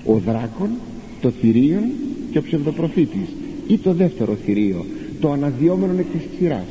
[0.04, 0.70] Ο δράκον
[1.20, 1.84] το θηρίον
[2.30, 3.28] και ο ψευδοπροφήτης
[3.66, 4.84] ή το δεύτερο θηρίο
[5.20, 6.66] το αναδιόμενο εκ της σειράς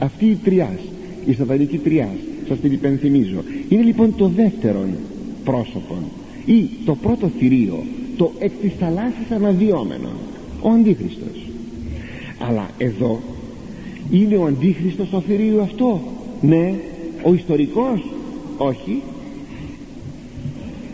[0.00, 0.78] αυτή η τριάς
[1.26, 2.16] η σατανική τριάς
[2.48, 4.86] σας την υπενθυμίζω είναι λοιπόν το δεύτερο
[5.44, 5.94] πρόσωπο
[6.46, 7.84] ή το πρώτο θηρίο
[8.16, 10.08] το εκ της θαλάσσης αναδιόμενο
[10.62, 11.46] ο Αντίχριστος.
[12.48, 13.20] Αλλά εδώ
[14.10, 16.00] είναι ο Αντίχριστος το θηρίο αυτό.
[16.40, 16.74] Ναι.
[17.22, 18.04] Ο ιστορικός.
[18.56, 19.02] Όχι.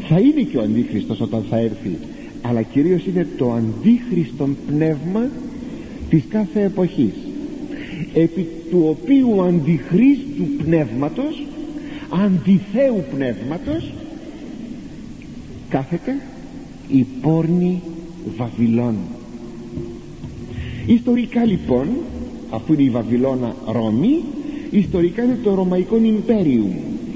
[0.09, 1.99] Θα είναι και ο Αντίχριστος όταν θα έρθει.
[2.43, 5.29] Αλλά κυρίως είναι το αντίχριστον πνεύμα
[6.11, 7.15] της κάθε εποχής.
[8.15, 11.43] Επί του οποίου αντιχρίστου πνεύματος
[12.25, 13.93] αντιθέου πνεύματος
[15.69, 16.21] κάθεται
[16.89, 17.83] η πόρνη
[18.37, 18.95] Βαβυλών.
[20.87, 21.87] Ιστορικά λοιπόν
[22.51, 24.23] αφού είναι η Βαβυλώνα Ρώμη
[24.71, 26.73] ιστορικά είναι το Ρωμαϊκό Ιμπέριουμ.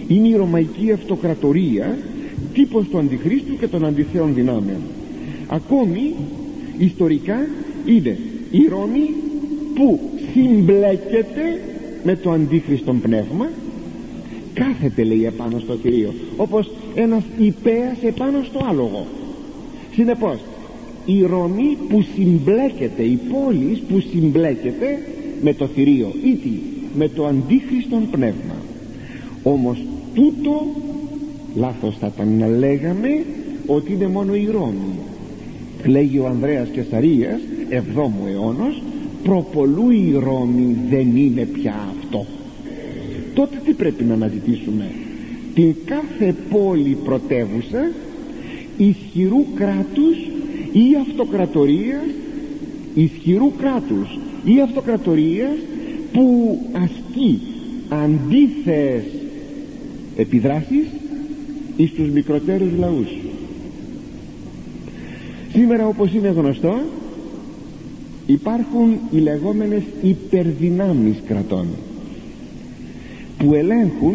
[0.09, 1.99] Είναι η Ρωμαϊκή Αυτοκρατορία
[2.53, 4.81] τύπος του Αντιχρίστου και των αντιθέων δυνάμεων.
[5.49, 6.15] Ακόμη
[6.79, 7.47] ιστορικά
[7.87, 8.19] είναι
[8.51, 9.15] η Ρώμη
[9.75, 10.01] που
[10.33, 11.61] συμπλέκεται
[12.05, 13.49] με το αντίχριστον πνεύμα.
[14.55, 19.07] Κάθεται λέει επάνω στο θηρίο όπως ένας υπέας επάνω στο άλογο.
[19.95, 20.39] Συνεπώς
[21.05, 24.99] η Ρώμη που συμπλέκεται η πόλη που συμπλέκεται
[25.43, 26.51] με το θηρίο ή τι
[26.95, 28.57] με το αντίχριστον πνεύμα.
[29.43, 29.79] Όμως
[30.15, 30.67] τούτο
[31.57, 33.25] λάθος θα ήταν να λέγαμε
[33.67, 34.99] ότι είναι μόνο η Ρώμη.
[35.87, 38.83] Λέγει ο Ανδρέας Κεσαρίας 7ο αιώνος
[39.23, 42.27] προπολού η Ρώμη δεν είναι πια αυτό
[43.35, 44.91] τότε τι πρέπει να αναζητήσουμε;
[45.55, 47.91] Την κάθε πόλη πρωτεύουσα
[48.77, 50.17] ισχυρού κράτους
[50.73, 52.07] ή αυτοκρατορίας
[52.95, 55.57] ισχυρού κράτους ή αυτοκρατορίας
[56.13, 57.41] που ασκεί
[57.89, 59.03] αντίθεες
[60.17, 60.87] επιδράσεις
[61.77, 63.09] εις τους μικροτέρους λαούς.
[65.53, 66.79] Σήμερα όπως είναι γνωστό
[68.27, 71.67] υπάρχουν οι λεγόμενες υπερδυνάμεις κρατών
[73.39, 74.15] που ελέγχουν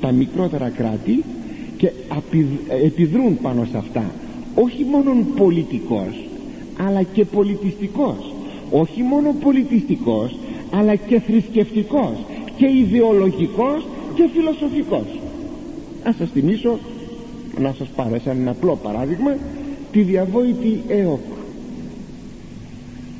[0.00, 1.22] τα μικρότερα κράτη
[1.76, 1.90] και
[2.84, 4.10] επιδρούν πάνω σε αυτά.
[4.54, 6.24] Όχι μόνο πολιτικός
[6.86, 8.32] αλλά και πολιτιστικός
[8.70, 10.36] όχι μόνο πολιτιστικός
[10.70, 12.12] αλλά και θρησκευτικός
[12.56, 15.06] και ιδεολογικός και φιλοσοφικός.
[16.04, 16.78] Ας σας θυμίσω
[17.60, 19.36] να σας πάρω σαν ένα απλό παράδειγμα
[19.92, 21.20] τη διαβόητη ΕΟΚ.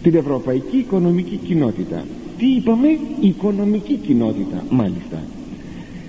[0.03, 2.05] Την Ευρωπαϊκή Οικονομική Κοινότητα.
[2.39, 5.23] Τι είπαμε; Οικονομική κοινότητα μάλιστα.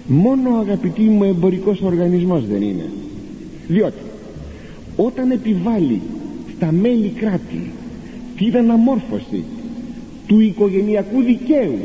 [0.08, 2.90] Μόνο αγαπητοί μου εμπορικός οργανισμός δεν είναι.
[3.68, 4.02] Διότι
[4.96, 6.02] όταν επιβάλλει
[6.56, 7.72] στα μέλη κράτη
[8.40, 9.44] την αναμόρφωση
[10.28, 11.78] του οικογενειακού δικαίου.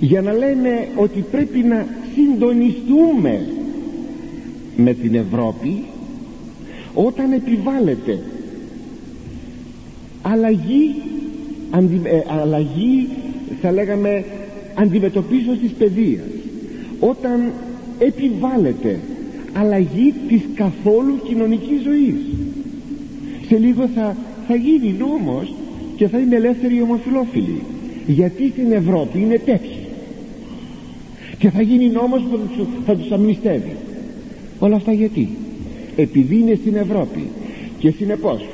[0.00, 3.46] Για να λένε ότι πρέπει να συντονιστούμε
[4.76, 5.84] με την Ευρώπη
[6.94, 8.18] όταν επιβάλλεται
[10.22, 10.94] αλλαγή,
[11.70, 13.08] αντι, ε, αλλαγή
[13.60, 14.24] θα λέγαμε
[14.74, 16.24] αντιμετωπίσεως της παιδείας.
[17.00, 17.52] Όταν
[17.98, 18.98] επιβάλλεται
[19.52, 22.14] αλλαγή της καθόλου κοινωνικής ζωής.
[23.48, 24.16] Σε λίγο θα,
[24.50, 25.54] θα γίνει νόμος
[25.96, 27.60] και θα είναι ελεύθεροι οι ομοφιλόφιλοι
[28.06, 29.78] γιατί στην Ευρώπη είναι τέτοιοι.
[31.38, 32.38] Και θα γίνει νόμος που
[32.86, 33.76] θα τους αμνηστεύει.
[34.58, 35.28] Όλα αυτά γιατί;
[35.96, 37.22] Επειδή είναι στην Ευρώπη.
[37.78, 38.46] Και συνεπώς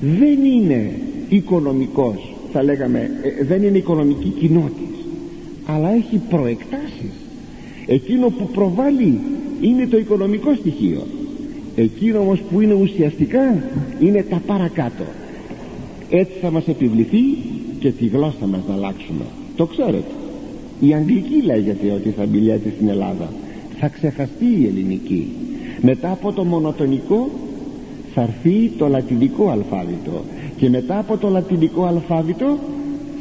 [0.00, 0.90] δεν είναι
[1.28, 4.98] οικονομικός θα λέγαμε ε, δεν είναι οικονομική κοινότητα
[5.66, 7.12] αλλά έχει προεκτάσεις.
[7.86, 9.18] Εκείνο που προβάλλει
[9.60, 11.06] είναι το οικονομικό στοιχείο
[11.76, 13.62] εκείνο όμως που είναι ουσιαστικά
[14.00, 15.04] είναι τα παρακάτω.
[16.10, 17.22] Έτσι θα μας επιβληθεί
[17.78, 19.24] και τη γλώσσα μας να αλλάξουμε.
[19.56, 20.12] Το ξέρετε.
[20.80, 23.32] Η αγγλική λέγεται ότι θα μπηλιέται στην Ελλάδα.
[23.78, 25.28] Θα ξεχαστεί η ελληνική.
[25.80, 27.30] Μετά από το μονοτονικό
[28.14, 30.24] θα έρθει το λατινικό αλφάβητο.
[30.56, 32.58] Και μετά από το λατινικό αλφάβητο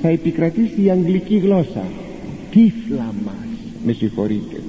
[0.01, 1.83] θα επικρατήσει η αγγλική γλώσσα.
[2.51, 4.61] Τύφλα μας με συγχωρείτε.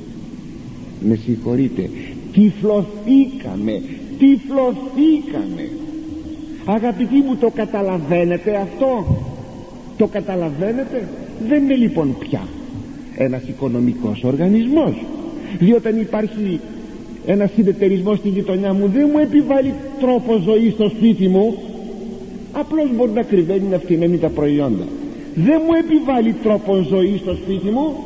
[1.01, 1.91] Με συγχωρείτε
[2.37, 3.83] τυφλωθήκαμε
[4.19, 5.69] τυφλωθήκαμε.
[6.65, 9.07] Αγαπητοί μου το καταλαβαίνετε αυτό;
[9.97, 11.09] Το καταλαβαίνετε;
[11.49, 12.43] Δεν είναι λοιπόν πια
[13.17, 14.95] ένας οικονομικός οργανισμός.
[15.59, 16.61] Διότι όταν υπάρχει
[17.27, 21.55] ένας συνεταιρισμός στη γειτονιά μου δεν μου επιβάλλει τρόπο ζωής στο σπίτι μου.
[22.53, 24.85] Απλώς μπορεί να κρυβαίνει να φτηνένει τα προϊόντα.
[25.35, 27.97] Δεν μου επιβάλλει τρόπο ζωής στο σπίτι μου.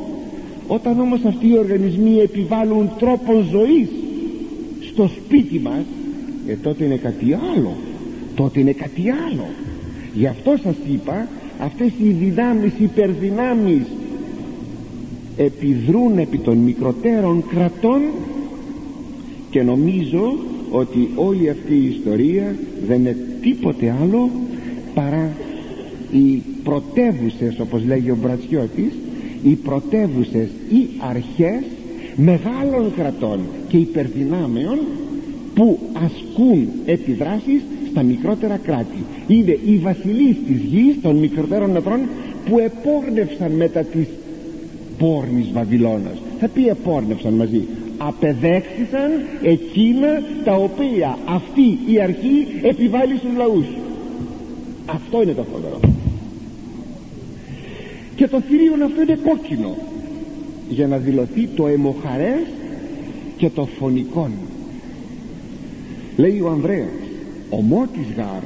[0.69, 3.89] Όταν όμως αυτοί οι οργανισμοί επιβάλλουν τρόπο ζωής
[5.01, 5.85] στο σπίτι μας
[6.47, 7.77] ε, τότε είναι κάτι άλλο.
[8.35, 9.47] Τότε είναι κάτι άλλο.
[10.15, 11.29] Γι' αυτό σας είπα
[11.61, 13.83] αυτές οι δυνάμεις, οι υπερδυνάμεις
[15.37, 18.01] επιδρούν επί των μικροτέρων κρατών
[19.51, 20.39] και νομίζω
[20.71, 24.31] ότι όλη αυτή η ιστορία δεν είναι τίποτε άλλο
[24.95, 25.37] παρά
[26.13, 28.93] οι πρωτεύουσες, όπως λέγει ο Μπρατσιώτης
[29.43, 31.63] οι πρωτεύουσες ή αρχές
[32.23, 34.79] μεγάλων κρατών και υπερδυνάμεων
[35.55, 39.05] που ασκούν επιδράσεις στα μικρότερα κράτη.
[39.27, 42.01] Είναι οι βασιλείς της γης των μικρότερων νετρών
[42.45, 44.07] που επόρνευσαν μετά της
[44.99, 46.19] πόρνης Βαβυλώνας.
[46.41, 47.63] Θα πει επόρνευσαν μαζί.
[47.99, 49.11] Απεδέχθησαν
[49.43, 53.67] εκείνα τα οποία αυτή η αρχή επιβάλλει στους λαούς.
[54.87, 55.81] Αυτό είναι το φοβερό.
[58.17, 59.77] Και το θηρίο αυτό είναι κόκκινο
[60.71, 62.47] για να δηλωθεί το αιμοχαρές
[63.37, 64.31] και το φωνικόν.
[66.17, 66.89] Λέει ο Ανδρέας
[67.51, 68.43] ομότης γάρ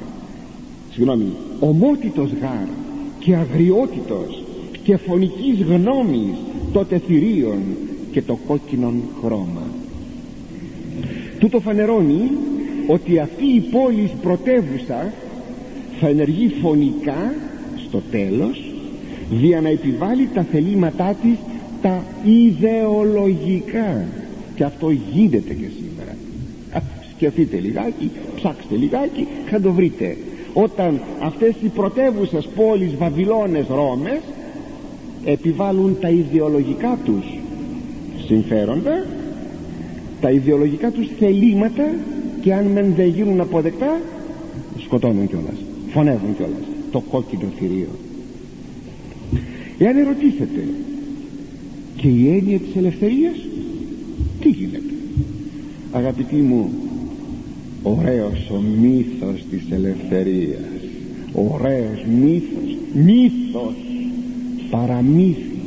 [0.93, 2.67] συγγνώμη ομότιτος γάρ
[3.19, 4.43] και αγριότητος
[4.83, 6.35] και φωνικής γνώμης
[6.73, 7.59] τότε θηρίων
[8.13, 9.63] και το κόκκινον χρώμα
[11.45, 12.31] τούτο φανερώνει
[12.87, 15.13] ότι αυτή η πόλη πρωτεύουσα
[16.01, 17.35] θα ενεργεί φωνικά
[17.89, 18.73] στο τέλος
[19.31, 21.37] για να επιβάλλει τα θελήματά της
[21.85, 24.05] τα ιδεολογικά.
[24.55, 26.17] Και αυτό γίνεται και σήμερα.
[27.17, 30.17] Σκεφτείτε λιγάκι ψάξτε λιγάκι θα το βρείτε.
[30.53, 34.21] Όταν αυτές οι πρωτεύουσες πόλεις Βαβυλώνες Ρώμες
[35.25, 37.25] επιβάλλουν τα ιδεολογικά τους
[38.27, 39.07] συμφέροντα
[40.21, 41.85] τα ιδεολογικά τους θελήματα
[42.41, 44.01] και αν μεν δεν γίνουν αποδεκτά
[44.85, 45.57] σκοτώνουν κιόλας
[45.93, 47.89] φωνεύουν κιόλας το κόκκινο θηρίο.
[49.79, 50.65] Εάν ερωτήσετε
[52.05, 53.37] και η έννοια της ελευθερίας;
[54.41, 54.95] Τι γίνεται;
[55.93, 56.71] Αγαπητοί μου
[57.83, 60.71] ωραίος ο μύθος της ελευθερίας.
[61.33, 63.75] Ωραίος μύθος μύθος
[64.71, 65.59] παραμύθι.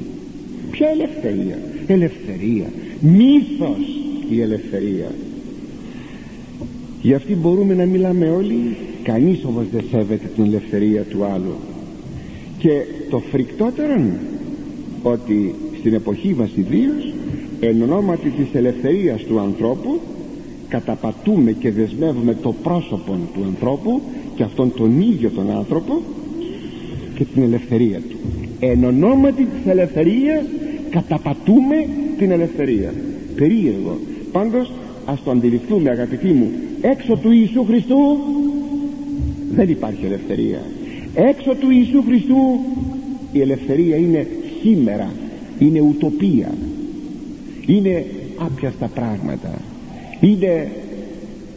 [0.72, 2.66] Ποια ελευθερία; Ελευθερία.
[3.02, 5.12] Μύθος η ελευθερία.
[7.02, 11.56] Γι' αυτή μπορούμε να μιλάμε όλοι κανείς όμως δεν σέβεται την ελευθερία του άλλου.
[12.60, 13.94] Και το φρικτότερο
[15.04, 16.92] ότι στην εποχή μας ιδίω
[17.60, 20.00] εν ονόματι της ελευθερίας του ανθρώπου
[20.70, 24.02] καταπατούμε και δεσμεύουμε το πρόσωπο του ανθρώπου
[24.36, 26.02] και αυτόν τον ίδιο τον άνθρωπο
[27.16, 28.18] και την ελευθερία του.
[28.60, 30.44] Εν ονόματι της ελευθερίας
[30.90, 31.88] καταπατούμε
[32.18, 32.94] την ελευθερία.
[33.36, 33.98] Περίεργο.
[34.32, 34.72] Πάντως
[35.06, 36.52] ας το αντιληφθούμε αγαπητοί μου.
[36.82, 38.18] Έξω του Ιησού Χριστού
[39.52, 40.62] δεν υπάρχει ελευθερία.
[41.16, 42.60] Έξω του Ιησού Χριστού
[43.32, 44.28] η ελευθερία είναι
[44.62, 45.12] σήμερα
[45.60, 46.54] είναι ουτοπία.
[47.66, 48.06] Είναι
[48.38, 49.62] άπιαστα πράγματα.
[50.20, 50.72] Είναι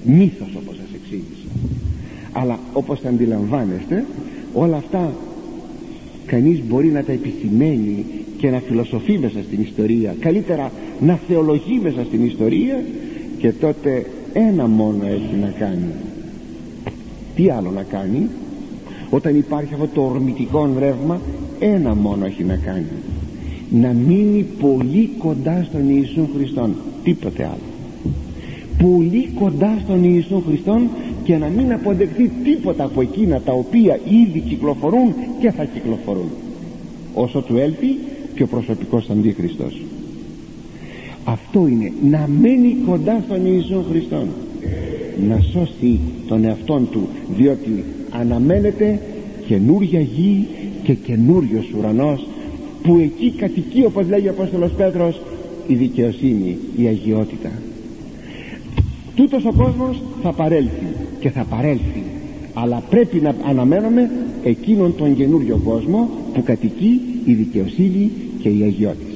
[0.05, 1.48] μύθος όπως σας εξήγησα.
[2.32, 4.05] Αλλά όπως τα αντιλαμβάνεστε
[4.55, 5.12] όλα αυτά
[6.26, 8.05] κανείς μπορεί να τα επισημαίνει
[8.38, 10.14] και να φιλοσοφεί μέσα στην ιστορία.
[10.20, 12.84] Καλύτερα να θεολογεί μέσα στην ιστορία
[13.38, 15.92] και τότε ένα μόνο έχει να κάνει.
[17.34, 18.28] Τι άλλο να κάνει;
[19.11, 21.20] Όταν υπάρχει αυτό το ορμητικό ρεύμα
[21.61, 22.87] ένα μόνο έχει να κάνει.
[23.71, 26.75] Να μείνει πολύ κοντά στον Ιησού Χριστόν.
[27.05, 27.69] Τίποτε άλλο.
[28.91, 30.89] Πολύ κοντά στον Ιησού Χριστόν
[31.25, 36.31] και να μην αποδεχθεί τίποτα από εκείνα τα οποία ήδη κυκλοφορούν και θα κυκλοφορούν.
[37.15, 37.97] Όσο του έλθει
[38.35, 39.81] και ο προσωπικός αντίχριστος.
[41.25, 41.93] Αυτό είναι.
[42.11, 44.29] Να μένει κοντά στον Ιησού Χριστόν.
[45.29, 49.01] Να σώσει τον εαυτόν του διότι αναμένεται
[49.47, 50.47] καινούρια γη
[50.83, 52.26] και καινούριος ουρανός
[52.83, 55.20] που εκεί κατοικεί όπως λέγει ο Απόστολος Πέτρος
[55.66, 57.51] η δικαιοσύνη, η αγιότητα.
[59.14, 60.87] Τούτος ο κόσμος θα παρέλθει
[61.20, 62.03] και θα παρέλθει
[62.55, 64.11] αλλά πρέπει να αναμένουμε
[64.45, 68.11] εκείνον τον καινούριο κόσμο που κατοικεί η δικαιοσύνη
[68.43, 69.10] και η αγιότητα